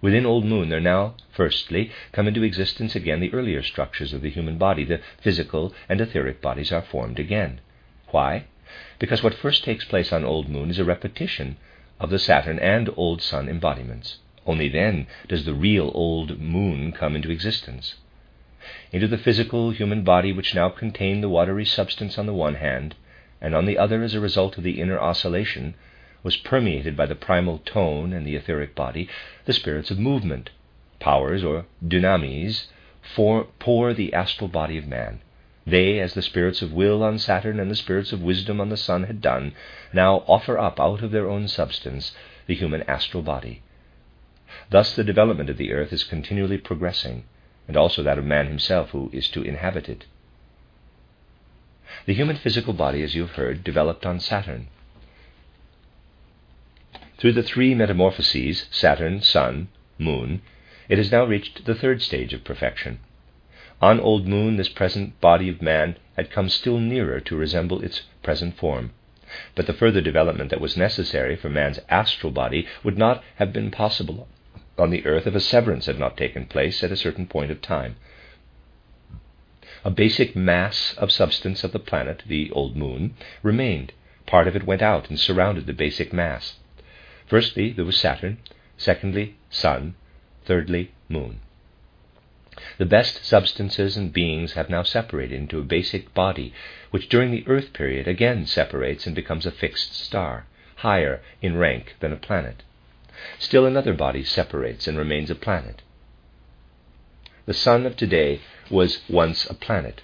Within 0.00 0.24
Old 0.24 0.46
Moon, 0.46 0.70
there 0.70 0.80
now, 0.80 1.14
firstly, 1.30 1.90
come 2.12 2.26
into 2.26 2.42
existence 2.42 2.96
again 2.96 3.20
the 3.20 3.32
earlier 3.34 3.62
structures 3.62 4.12
of 4.12 4.22
the 4.22 4.30
human 4.30 4.56
body. 4.56 4.82
The 4.84 5.00
physical 5.20 5.74
and 5.88 6.00
etheric 6.00 6.40
bodies 6.40 6.72
are 6.72 6.80
formed 6.80 7.18
again. 7.18 7.60
Why? 8.08 8.44
Because 8.98 9.22
what 9.22 9.34
first 9.34 9.62
takes 9.62 9.84
place 9.84 10.12
on 10.12 10.24
Old 10.24 10.48
Moon 10.48 10.70
is 10.70 10.78
a 10.78 10.84
repetition 10.84 11.58
of 11.98 12.08
the 12.08 12.18
Saturn 12.18 12.58
and 12.58 12.88
Old 12.96 13.20
Sun 13.20 13.48
embodiments. 13.48 14.18
Only 14.46 14.68
then 14.68 15.06
does 15.28 15.44
the 15.44 15.54
real 15.54 15.92
Old 15.94 16.40
Moon 16.40 16.92
come 16.92 17.14
into 17.14 17.30
existence. 17.30 17.96
Into 18.92 19.06
the 19.06 19.18
physical 19.18 19.70
human 19.70 20.02
body, 20.02 20.32
which 20.32 20.54
now 20.54 20.70
contained 20.70 21.22
the 21.22 21.28
watery 21.28 21.66
substance 21.66 22.16
on 22.16 22.26
the 22.26 22.32
one 22.32 22.54
hand, 22.54 22.94
and 23.40 23.54
on 23.54 23.64
the 23.64 23.78
other, 23.78 24.02
as 24.02 24.14
a 24.14 24.20
result 24.20 24.58
of 24.58 24.64
the 24.64 24.80
inner 24.80 24.98
oscillation, 24.98 25.74
was 26.22 26.36
permeated 26.36 26.96
by 26.96 27.06
the 27.06 27.14
primal 27.14 27.58
tone 27.58 28.12
and 28.12 28.26
the 28.26 28.36
etheric 28.36 28.74
body, 28.74 29.08
the 29.46 29.52
spirits 29.52 29.90
of 29.90 29.98
movement, 29.98 30.50
powers 30.98 31.42
or 31.42 31.64
dynamis, 31.86 32.66
for, 33.14 33.44
pour 33.58 33.94
the 33.94 34.12
astral 34.12 34.48
body 34.48 34.76
of 34.76 34.86
man. 34.86 35.20
They, 35.66 36.00
as 36.00 36.14
the 36.14 36.22
spirits 36.22 36.62
of 36.62 36.72
will 36.72 37.02
on 37.02 37.18
Saturn 37.18 37.60
and 37.60 37.70
the 37.70 37.76
spirits 37.76 38.12
of 38.12 38.22
wisdom 38.22 38.60
on 38.60 38.68
the 38.68 38.76
Sun 38.76 39.04
had 39.04 39.20
done, 39.20 39.52
now 39.92 40.24
offer 40.26 40.58
up 40.58 40.78
out 40.80 41.02
of 41.02 41.10
their 41.10 41.28
own 41.28 41.48
substance 41.48 42.12
the 42.46 42.54
human 42.54 42.82
astral 42.82 43.22
body. 43.22 43.62
Thus, 44.68 44.94
the 44.94 45.04
development 45.04 45.48
of 45.48 45.56
the 45.56 45.72
earth 45.72 45.92
is 45.92 46.04
continually 46.04 46.58
progressing, 46.58 47.24
and 47.68 47.76
also 47.76 48.02
that 48.02 48.18
of 48.18 48.24
man 48.24 48.46
himself 48.46 48.90
who 48.90 49.10
is 49.12 49.28
to 49.30 49.42
inhabit 49.42 49.88
it. 49.88 50.04
The 52.06 52.14
human 52.14 52.36
physical 52.36 52.72
body, 52.72 53.02
as 53.02 53.16
you 53.16 53.22
have 53.22 53.34
heard, 53.34 53.64
developed 53.64 54.06
on 54.06 54.20
Saturn. 54.20 54.68
Through 57.18 57.32
the 57.32 57.42
three 57.42 57.74
metamorphoses 57.74 58.66
Saturn, 58.70 59.22
Sun, 59.22 59.66
Moon 59.98 60.40
it 60.88 60.98
has 60.98 61.10
now 61.10 61.24
reached 61.24 61.64
the 61.64 61.74
third 61.74 62.00
stage 62.00 62.32
of 62.32 62.44
perfection. 62.44 63.00
On 63.82 63.98
Old 63.98 64.28
Moon, 64.28 64.54
this 64.54 64.68
present 64.68 65.20
body 65.20 65.48
of 65.48 65.60
man 65.60 65.96
had 66.16 66.30
come 66.30 66.48
still 66.48 66.78
nearer 66.78 67.18
to 67.18 67.34
resemble 67.36 67.82
its 67.82 68.02
present 68.22 68.56
form. 68.56 68.92
But 69.56 69.66
the 69.66 69.72
further 69.72 70.00
development 70.00 70.50
that 70.50 70.60
was 70.60 70.76
necessary 70.76 71.34
for 71.34 71.48
man's 71.48 71.80
astral 71.88 72.30
body 72.30 72.68
would 72.84 72.98
not 72.98 73.24
have 73.34 73.52
been 73.52 73.72
possible 73.72 74.28
on 74.78 74.90
the 74.90 75.04
earth 75.06 75.26
if 75.26 75.34
a 75.34 75.40
severance 75.40 75.86
had 75.86 75.98
not 75.98 76.16
taken 76.16 76.46
place 76.46 76.84
at 76.84 76.92
a 76.92 76.96
certain 76.96 77.26
point 77.26 77.50
of 77.50 77.60
time. 77.60 77.96
A 79.82 79.90
basic 79.90 80.36
mass 80.36 80.94
of 80.98 81.10
substance 81.10 81.64
of 81.64 81.72
the 81.72 81.78
planet, 81.78 82.22
the 82.26 82.50
old 82.50 82.76
moon, 82.76 83.14
remained. 83.42 83.92
Part 84.26 84.46
of 84.46 84.54
it 84.54 84.66
went 84.66 84.82
out 84.82 85.08
and 85.08 85.18
surrounded 85.18 85.66
the 85.66 85.72
basic 85.72 86.12
mass. 86.12 86.56
Firstly, 87.26 87.72
there 87.72 87.86
was 87.86 87.96
Saturn. 87.96 88.38
Secondly, 88.76 89.36
Sun. 89.48 89.94
Thirdly, 90.44 90.92
Moon. 91.08 91.40
The 92.76 92.84
best 92.84 93.24
substances 93.24 93.96
and 93.96 94.12
beings 94.12 94.52
have 94.52 94.68
now 94.68 94.82
separated 94.82 95.36
into 95.36 95.58
a 95.58 95.64
basic 95.64 96.12
body, 96.12 96.52
which 96.90 97.08
during 97.08 97.30
the 97.30 97.44
Earth 97.46 97.72
period 97.72 98.06
again 98.06 98.44
separates 98.46 99.06
and 99.06 99.14
becomes 99.14 99.46
a 99.46 99.50
fixed 99.50 99.94
star, 99.94 100.46
higher 100.76 101.22
in 101.40 101.56
rank 101.56 101.96
than 102.00 102.12
a 102.12 102.16
planet. 102.16 102.62
Still 103.38 103.64
another 103.64 103.94
body 103.94 104.24
separates 104.24 104.86
and 104.86 104.98
remains 104.98 105.30
a 105.30 105.34
planet. 105.34 105.82
The 107.46 107.54
sun 107.54 107.86
of 107.86 107.96
today 107.96 108.40
was 108.70 109.00
once 109.08 109.46
a 109.46 109.54
planet. 109.54 110.02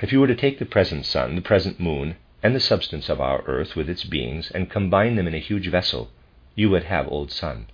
If 0.00 0.12
you 0.12 0.20
were 0.20 0.26
to 0.26 0.36
take 0.36 0.58
the 0.58 0.64
present 0.64 1.06
sun, 1.06 1.34
the 1.34 1.40
present 1.40 1.80
moon, 1.80 2.16
and 2.42 2.54
the 2.54 2.60
substance 2.60 3.08
of 3.08 3.20
our 3.20 3.42
earth 3.46 3.74
with 3.74 3.88
its 3.88 4.04
beings 4.04 4.50
and 4.52 4.70
combine 4.70 5.16
them 5.16 5.26
in 5.26 5.34
a 5.34 5.38
huge 5.38 5.68
vessel, 5.68 6.10
you 6.54 6.70
would 6.70 6.84
have 6.84 7.08
old 7.08 7.32
sun. 7.32 7.66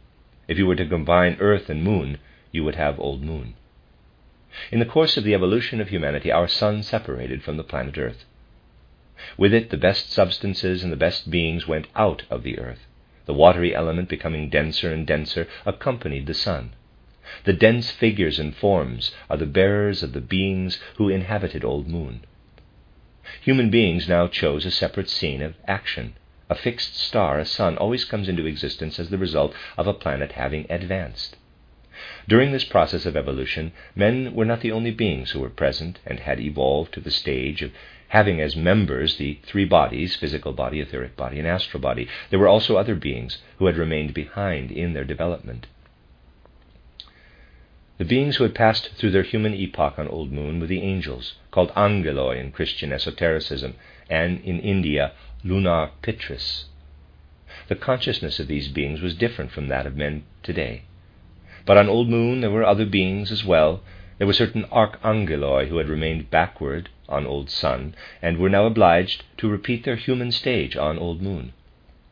If 0.48 0.58
you 0.58 0.66
were 0.66 0.76
to 0.76 0.86
combine 0.86 1.36
earth 1.40 1.68
and 1.68 1.82
moon, 1.82 2.18
you 2.52 2.64
would 2.64 2.76
have 2.76 2.98
old 3.00 3.22
moon. 3.22 3.54
In 4.70 4.78
the 4.78 4.86
course 4.86 5.16
of 5.16 5.24
the 5.24 5.34
evolution 5.34 5.80
of 5.80 5.88
humanity, 5.88 6.30
our 6.30 6.46
sun 6.46 6.82
separated 6.82 7.42
from 7.42 7.56
the 7.56 7.64
planet 7.64 7.98
Earth. 7.98 8.24
With 9.36 9.52
it, 9.52 9.70
the 9.70 9.76
best 9.76 10.12
substances 10.12 10.82
and 10.84 10.92
the 10.92 10.96
best 10.96 11.30
beings 11.30 11.66
went 11.66 11.88
out 11.96 12.22
of 12.30 12.42
the 12.42 12.58
earth. 12.58 12.86
The 13.26 13.34
watery 13.34 13.74
element, 13.74 14.08
becoming 14.08 14.50
denser 14.50 14.92
and 14.92 15.06
denser, 15.06 15.48
accompanied 15.66 16.26
the 16.26 16.34
sun. 16.34 16.74
The 17.44 17.52
dense 17.54 17.90
figures 17.90 18.38
and 18.38 18.54
forms 18.54 19.10
are 19.30 19.38
the 19.38 19.46
bearers 19.46 20.02
of 20.02 20.12
the 20.12 20.20
beings 20.20 20.78
who 20.96 21.08
inhabited 21.08 21.64
Old 21.64 21.88
Moon. 21.88 22.20
Human 23.40 23.70
beings 23.70 24.06
now 24.08 24.28
chose 24.28 24.66
a 24.66 24.70
separate 24.70 25.08
scene 25.08 25.40
of 25.40 25.54
action. 25.66 26.14
A 26.50 26.54
fixed 26.54 26.94
star, 26.96 27.38
a 27.38 27.46
sun, 27.46 27.78
always 27.78 28.04
comes 28.04 28.28
into 28.28 28.44
existence 28.44 28.98
as 28.98 29.08
the 29.08 29.16
result 29.16 29.54
of 29.78 29.86
a 29.86 29.94
planet 29.94 30.32
having 30.32 30.66
advanced. 30.68 31.36
During 32.28 32.52
this 32.52 32.64
process 32.64 33.06
of 33.06 33.16
evolution, 33.16 33.72
men 33.94 34.34
were 34.34 34.44
not 34.44 34.60
the 34.60 34.72
only 34.72 34.90
beings 34.90 35.30
who 35.30 35.40
were 35.40 35.48
present 35.48 36.00
and 36.04 36.20
had 36.20 36.40
evolved 36.40 36.92
to 36.94 37.00
the 37.00 37.10
stage 37.10 37.62
of 37.62 37.72
having 38.08 38.40
as 38.40 38.54
members 38.54 39.16
the 39.16 39.38
three 39.44 39.64
bodies 39.64 40.14
physical 40.14 40.52
body, 40.52 40.80
etheric 40.80 41.16
body, 41.16 41.38
and 41.38 41.48
astral 41.48 41.80
body. 41.80 42.06
There 42.30 42.38
were 42.38 42.48
also 42.48 42.76
other 42.76 42.94
beings 42.94 43.38
who 43.58 43.66
had 43.66 43.76
remained 43.76 44.12
behind 44.12 44.70
in 44.70 44.92
their 44.92 45.04
development. 45.04 45.66
The 48.04 48.16
beings 48.16 48.36
who 48.36 48.44
had 48.44 48.54
passed 48.54 48.90
through 48.96 49.12
their 49.12 49.22
human 49.22 49.54
epoch 49.54 49.98
on 49.98 50.08
Old 50.08 50.30
Moon 50.30 50.60
were 50.60 50.66
the 50.66 50.82
angels, 50.82 51.36
called 51.50 51.72
angeloi 51.74 52.38
in 52.38 52.52
Christian 52.52 52.92
esotericism, 52.92 53.76
and 54.10 54.44
in 54.44 54.60
India, 54.60 55.12
lunar 55.42 55.88
pitris. 56.02 56.66
The 57.68 57.76
consciousness 57.76 58.38
of 58.38 58.46
these 58.46 58.68
beings 58.68 59.00
was 59.00 59.14
different 59.14 59.52
from 59.52 59.68
that 59.68 59.86
of 59.86 59.96
men 59.96 60.24
today. 60.42 60.82
But 61.64 61.78
on 61.78 61.88
Old 61.88 62.10
Moon 62.10 62.42
there 62.42 62.50
were 62.50 62.62
other 62.62 62.84
beings 62.84 63.32
as 63.32 63.42
well. 63.42 63.82
There 64.18 64.26
were 64.26 64.34
certain 64.34 64.64
archangeloi 64.64 65.68
who 65.68 65.78
had 65.78 65.88
remained 65.88 66.28
backward 66.30 66.90
on 67.08 67.24
Old 67.24 67.48
Sun 67.48 67.94
and 68.20 68.36
were 68.36 68.50
now 68.50 68.66
obliged 68.66 69.24
to 69.38 69.48
repeat 69.48 69.84
their 69.84 69.96
human 69.96 70.30
stage 70.30 70.76
on 70.76 70.98
Old 70.98 71.22
Moon. 71.22 71.54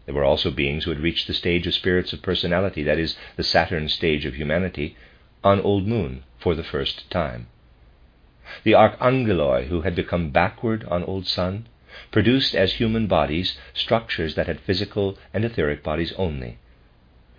There 0.07 0.15
were 0.15 0.25
also 0.25 0.51
beings 0.51 0.85
who 0.85 0.91
had 0.91 1.01
reached 1.01 1.27
the 1.27 1.35
stage 1.35 1.67
of 1.67 1.75
spirits 1.75 2.15
of 2.15 2.23
personality, 2.23 2.83
that 2.83 2.99
is, 2.99 3.15
the 3.37 3.45
Saturn 3.45 3.91
stage 3.91 4.25
of 4.25 4.37
humanity, 4.37 4.97
on 5.45 5.61
Old 5.61 5.87
Moon 5.87 6.25
for 6.39 6.55
the 6.55 6.65
first 6.65 7.11
time. 7.11 7.49
The 8.65 8.75
archangeloi 8.75 9.69
who 9.69 9.83
had 9.83 9.95
become 9.95 10.31
backward 10.31 10.85
on 10.85 11.05
Old 11.05 11.27
Sun 11.27 11.67
produced 12.11 12.55
as 12.55 12.75
human 12.75 13.07
bodies 13.07 13.57
structures 13.75 14.35
that 14.35 14.47
had 14.47 14.61
physical 14.61 15.19
and 15.33 15.45
etheric 15.45 15.83
bodies 15.83 16.13
only, 16.17 16.59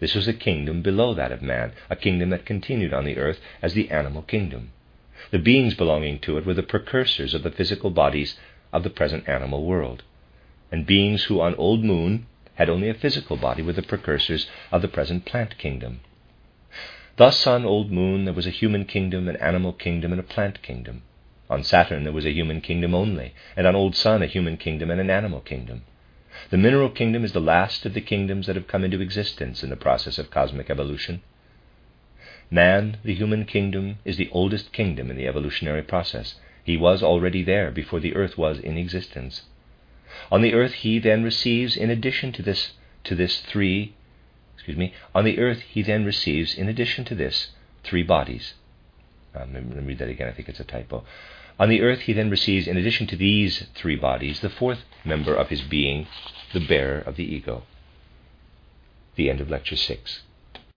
this 0.03 0.15
was 0.15 0.27
a 0.27 0.33
kingdom 0.33 0.81
below 0.81 1.13
that 1.13 1.31
of 1.31 1.41
man, 1.41 1.71
a 1.89 1.95
kingdom 1.95 2.29
that 2.31 2.45
continued 2.45 2.93
on 2.93 3.05
the 3.05 3.17
earth 3.17 3.39
as 3.61 3.73
the 3.73 3.89
animal 3.89 4.21
kingdom. 4.21 4.73
The 5.31 5.39
beings 5.39 5.75
belonging 5.75 6.19
to 6.19 6.37
it 6.37 6.45
were 6.45 6.53
the 6.53 6.61
precursors 6.61 7.33
of 7.33 7.43
the 7.43 7.51
physical 7.51 7.89
bodies 7.89 8.37
of 8.73 8.83
the 8.83 8.89
present 8.89 9.29
animal 9.29 9.63
world. 9.63 10.03
And 10.73 10.85
beings 10.85 11.23
who 11.23 11.39
on 11.39 11.55
Old 11.55 11.85
Moon 11.85 12.25
had 12.55 12.69
only 12.69 12.89
a 12.89 12.93
physical 12.93 13.37
body 13.37 13.61
were 13.61 13.71
the 13.71 13.81
precursors 13.81 14.45
of 14.73 14.81
the 14.81 14.89
present 14.89 15.23
plant 15.23 15.57
kingdom. 15.57 16.01
Thus, 17.15 17.45
on 17.45 17.63
Old 17.63 17.91
Moon, 17.91 18.25
there 18.25 18.33
was 18.33 18.47
a 18.47 18.49
human 18.49 18.85
kingdom, 18.85 19.27
an 19.27 19.35
animal 19.35 19.71
kingdom, 19.71 20.11
and 20.11 20.19
a 20.19 20.23
plant 20.23 20.63
kingdom. 20.63 21.03
On 21.47 21.63
Saturn, 21.63 22.03
there 22.03 22.11
was 22.11 22.25
a 22.25 22.31
human 22.33 22.59
kingdom 22.59 22.95
only, 22.95 23.33
and 23.55 23.67
on 23.67 23.75
Old 23.75 23.95
Sun, 23.95 24.23
a 24.23 24.25
human 24.25 24.57
kingdom 24.57 24.89
and 24.89 24.99
an 24.99 25.11
animal 25.11 25.39
kingdom. 25.39 25.83
The 26.49 26.57
mineral 26.57 26.89
kingdom 26.89 27.23
is 27.23 27.33
the 27.33 27.39
last 27.39 27.85
of 27.85 27.93
the 27.93 28.01
kingdoms 28.01 28.47
that 28.47 28.55
have 28.55 28.67
come 28.67 28.83
into 28.83 28.99
existence 28.99 29.63
in 29.63 29.69
the 29.69 29.75
process 29.75 30.17
of 30.17 30.31
cosmic 30.31 30.71
evolution. 30.71 31.21
Man, 32.49 32.97
the 33.03 33.13
human 33.13 33.45
kingdom, 33.45 33.99
is 34.03 34.17
the 34.17 34.29
oldest 34.31 34.73
kingdom 34.73 35.11
in 35.11 35.15
the 35.15 35.27
evolutionary 35.27 35.83
process. 35.83 36.39
He 36.63 36.77
was 36.77 37.03
already 37.03 37.43
there 37.43 37.69
before 37.69 37.99
the 37.99 38.15
earth 38.15 38.39
was 38.39 38.57
in 38.57 38.75
existence. 38.75 39.43
On 40.31 40.41
the 40.41 40.55
earth 40.55 40.73
he 40.73 40.97
then 40.97 41.23
receives 41.23 41.77
in 41.77 41.91
addition 41.91 42.31
to 42.31 42.41
this 42.41 42.71
to 43.03 43.13
this 43.13 43.39
three 43.41 43.93
excuse 44.63 44.77
me, 44.77 44.93
on 45.13 45.25
the 45.25 45.39
earth 45.39 45.59
he 45.59 45.81
then 45.81 46.05
receives 46.05 46.55
in 46.55 46.69
addition 46.69 47.03
to 47.03 47.15
this 47.15 47.47
three 47.83 48.01
bodies. 48.01 48.53
Um, 49.35 49.53
let 49.53 49.65
me 49.65 49.81
read 49.83 49.99
that 49.99 50.07
again, 50.07 50.29
I 50.29 50.31
think 50.31 50.47
it's 50.47 50.61
a 50.61 50.63
typo. 50.63 51.03
On 51.59 51.67
the 51.67 51.81
earth, 51.81 52.01
he 52.01 52.13
then 52.13 52.29
receives, 52.29 52.65
in 52.65 52.77
addition 52.77 53.05
to 53.07 53.17
these 53.17 53.67
three 53.75 53.97
bodies, 53.97 54.39
the 54.39 54.49
fourth 54.49 54.79
member 55.03 55.35
of 55.35 55.49
his 55.49 55.61
being, 55.61 56.07
the 56.53 56.65
bearer 56.65 56.99
of 56.99 57.17
the 57.17 57.25
ego. 57.25 57.63
The 59.15 59.29
end 59.29 59.41
of 59.41 59.49
Lecture 59.49 59.75
6. 59.75 60.21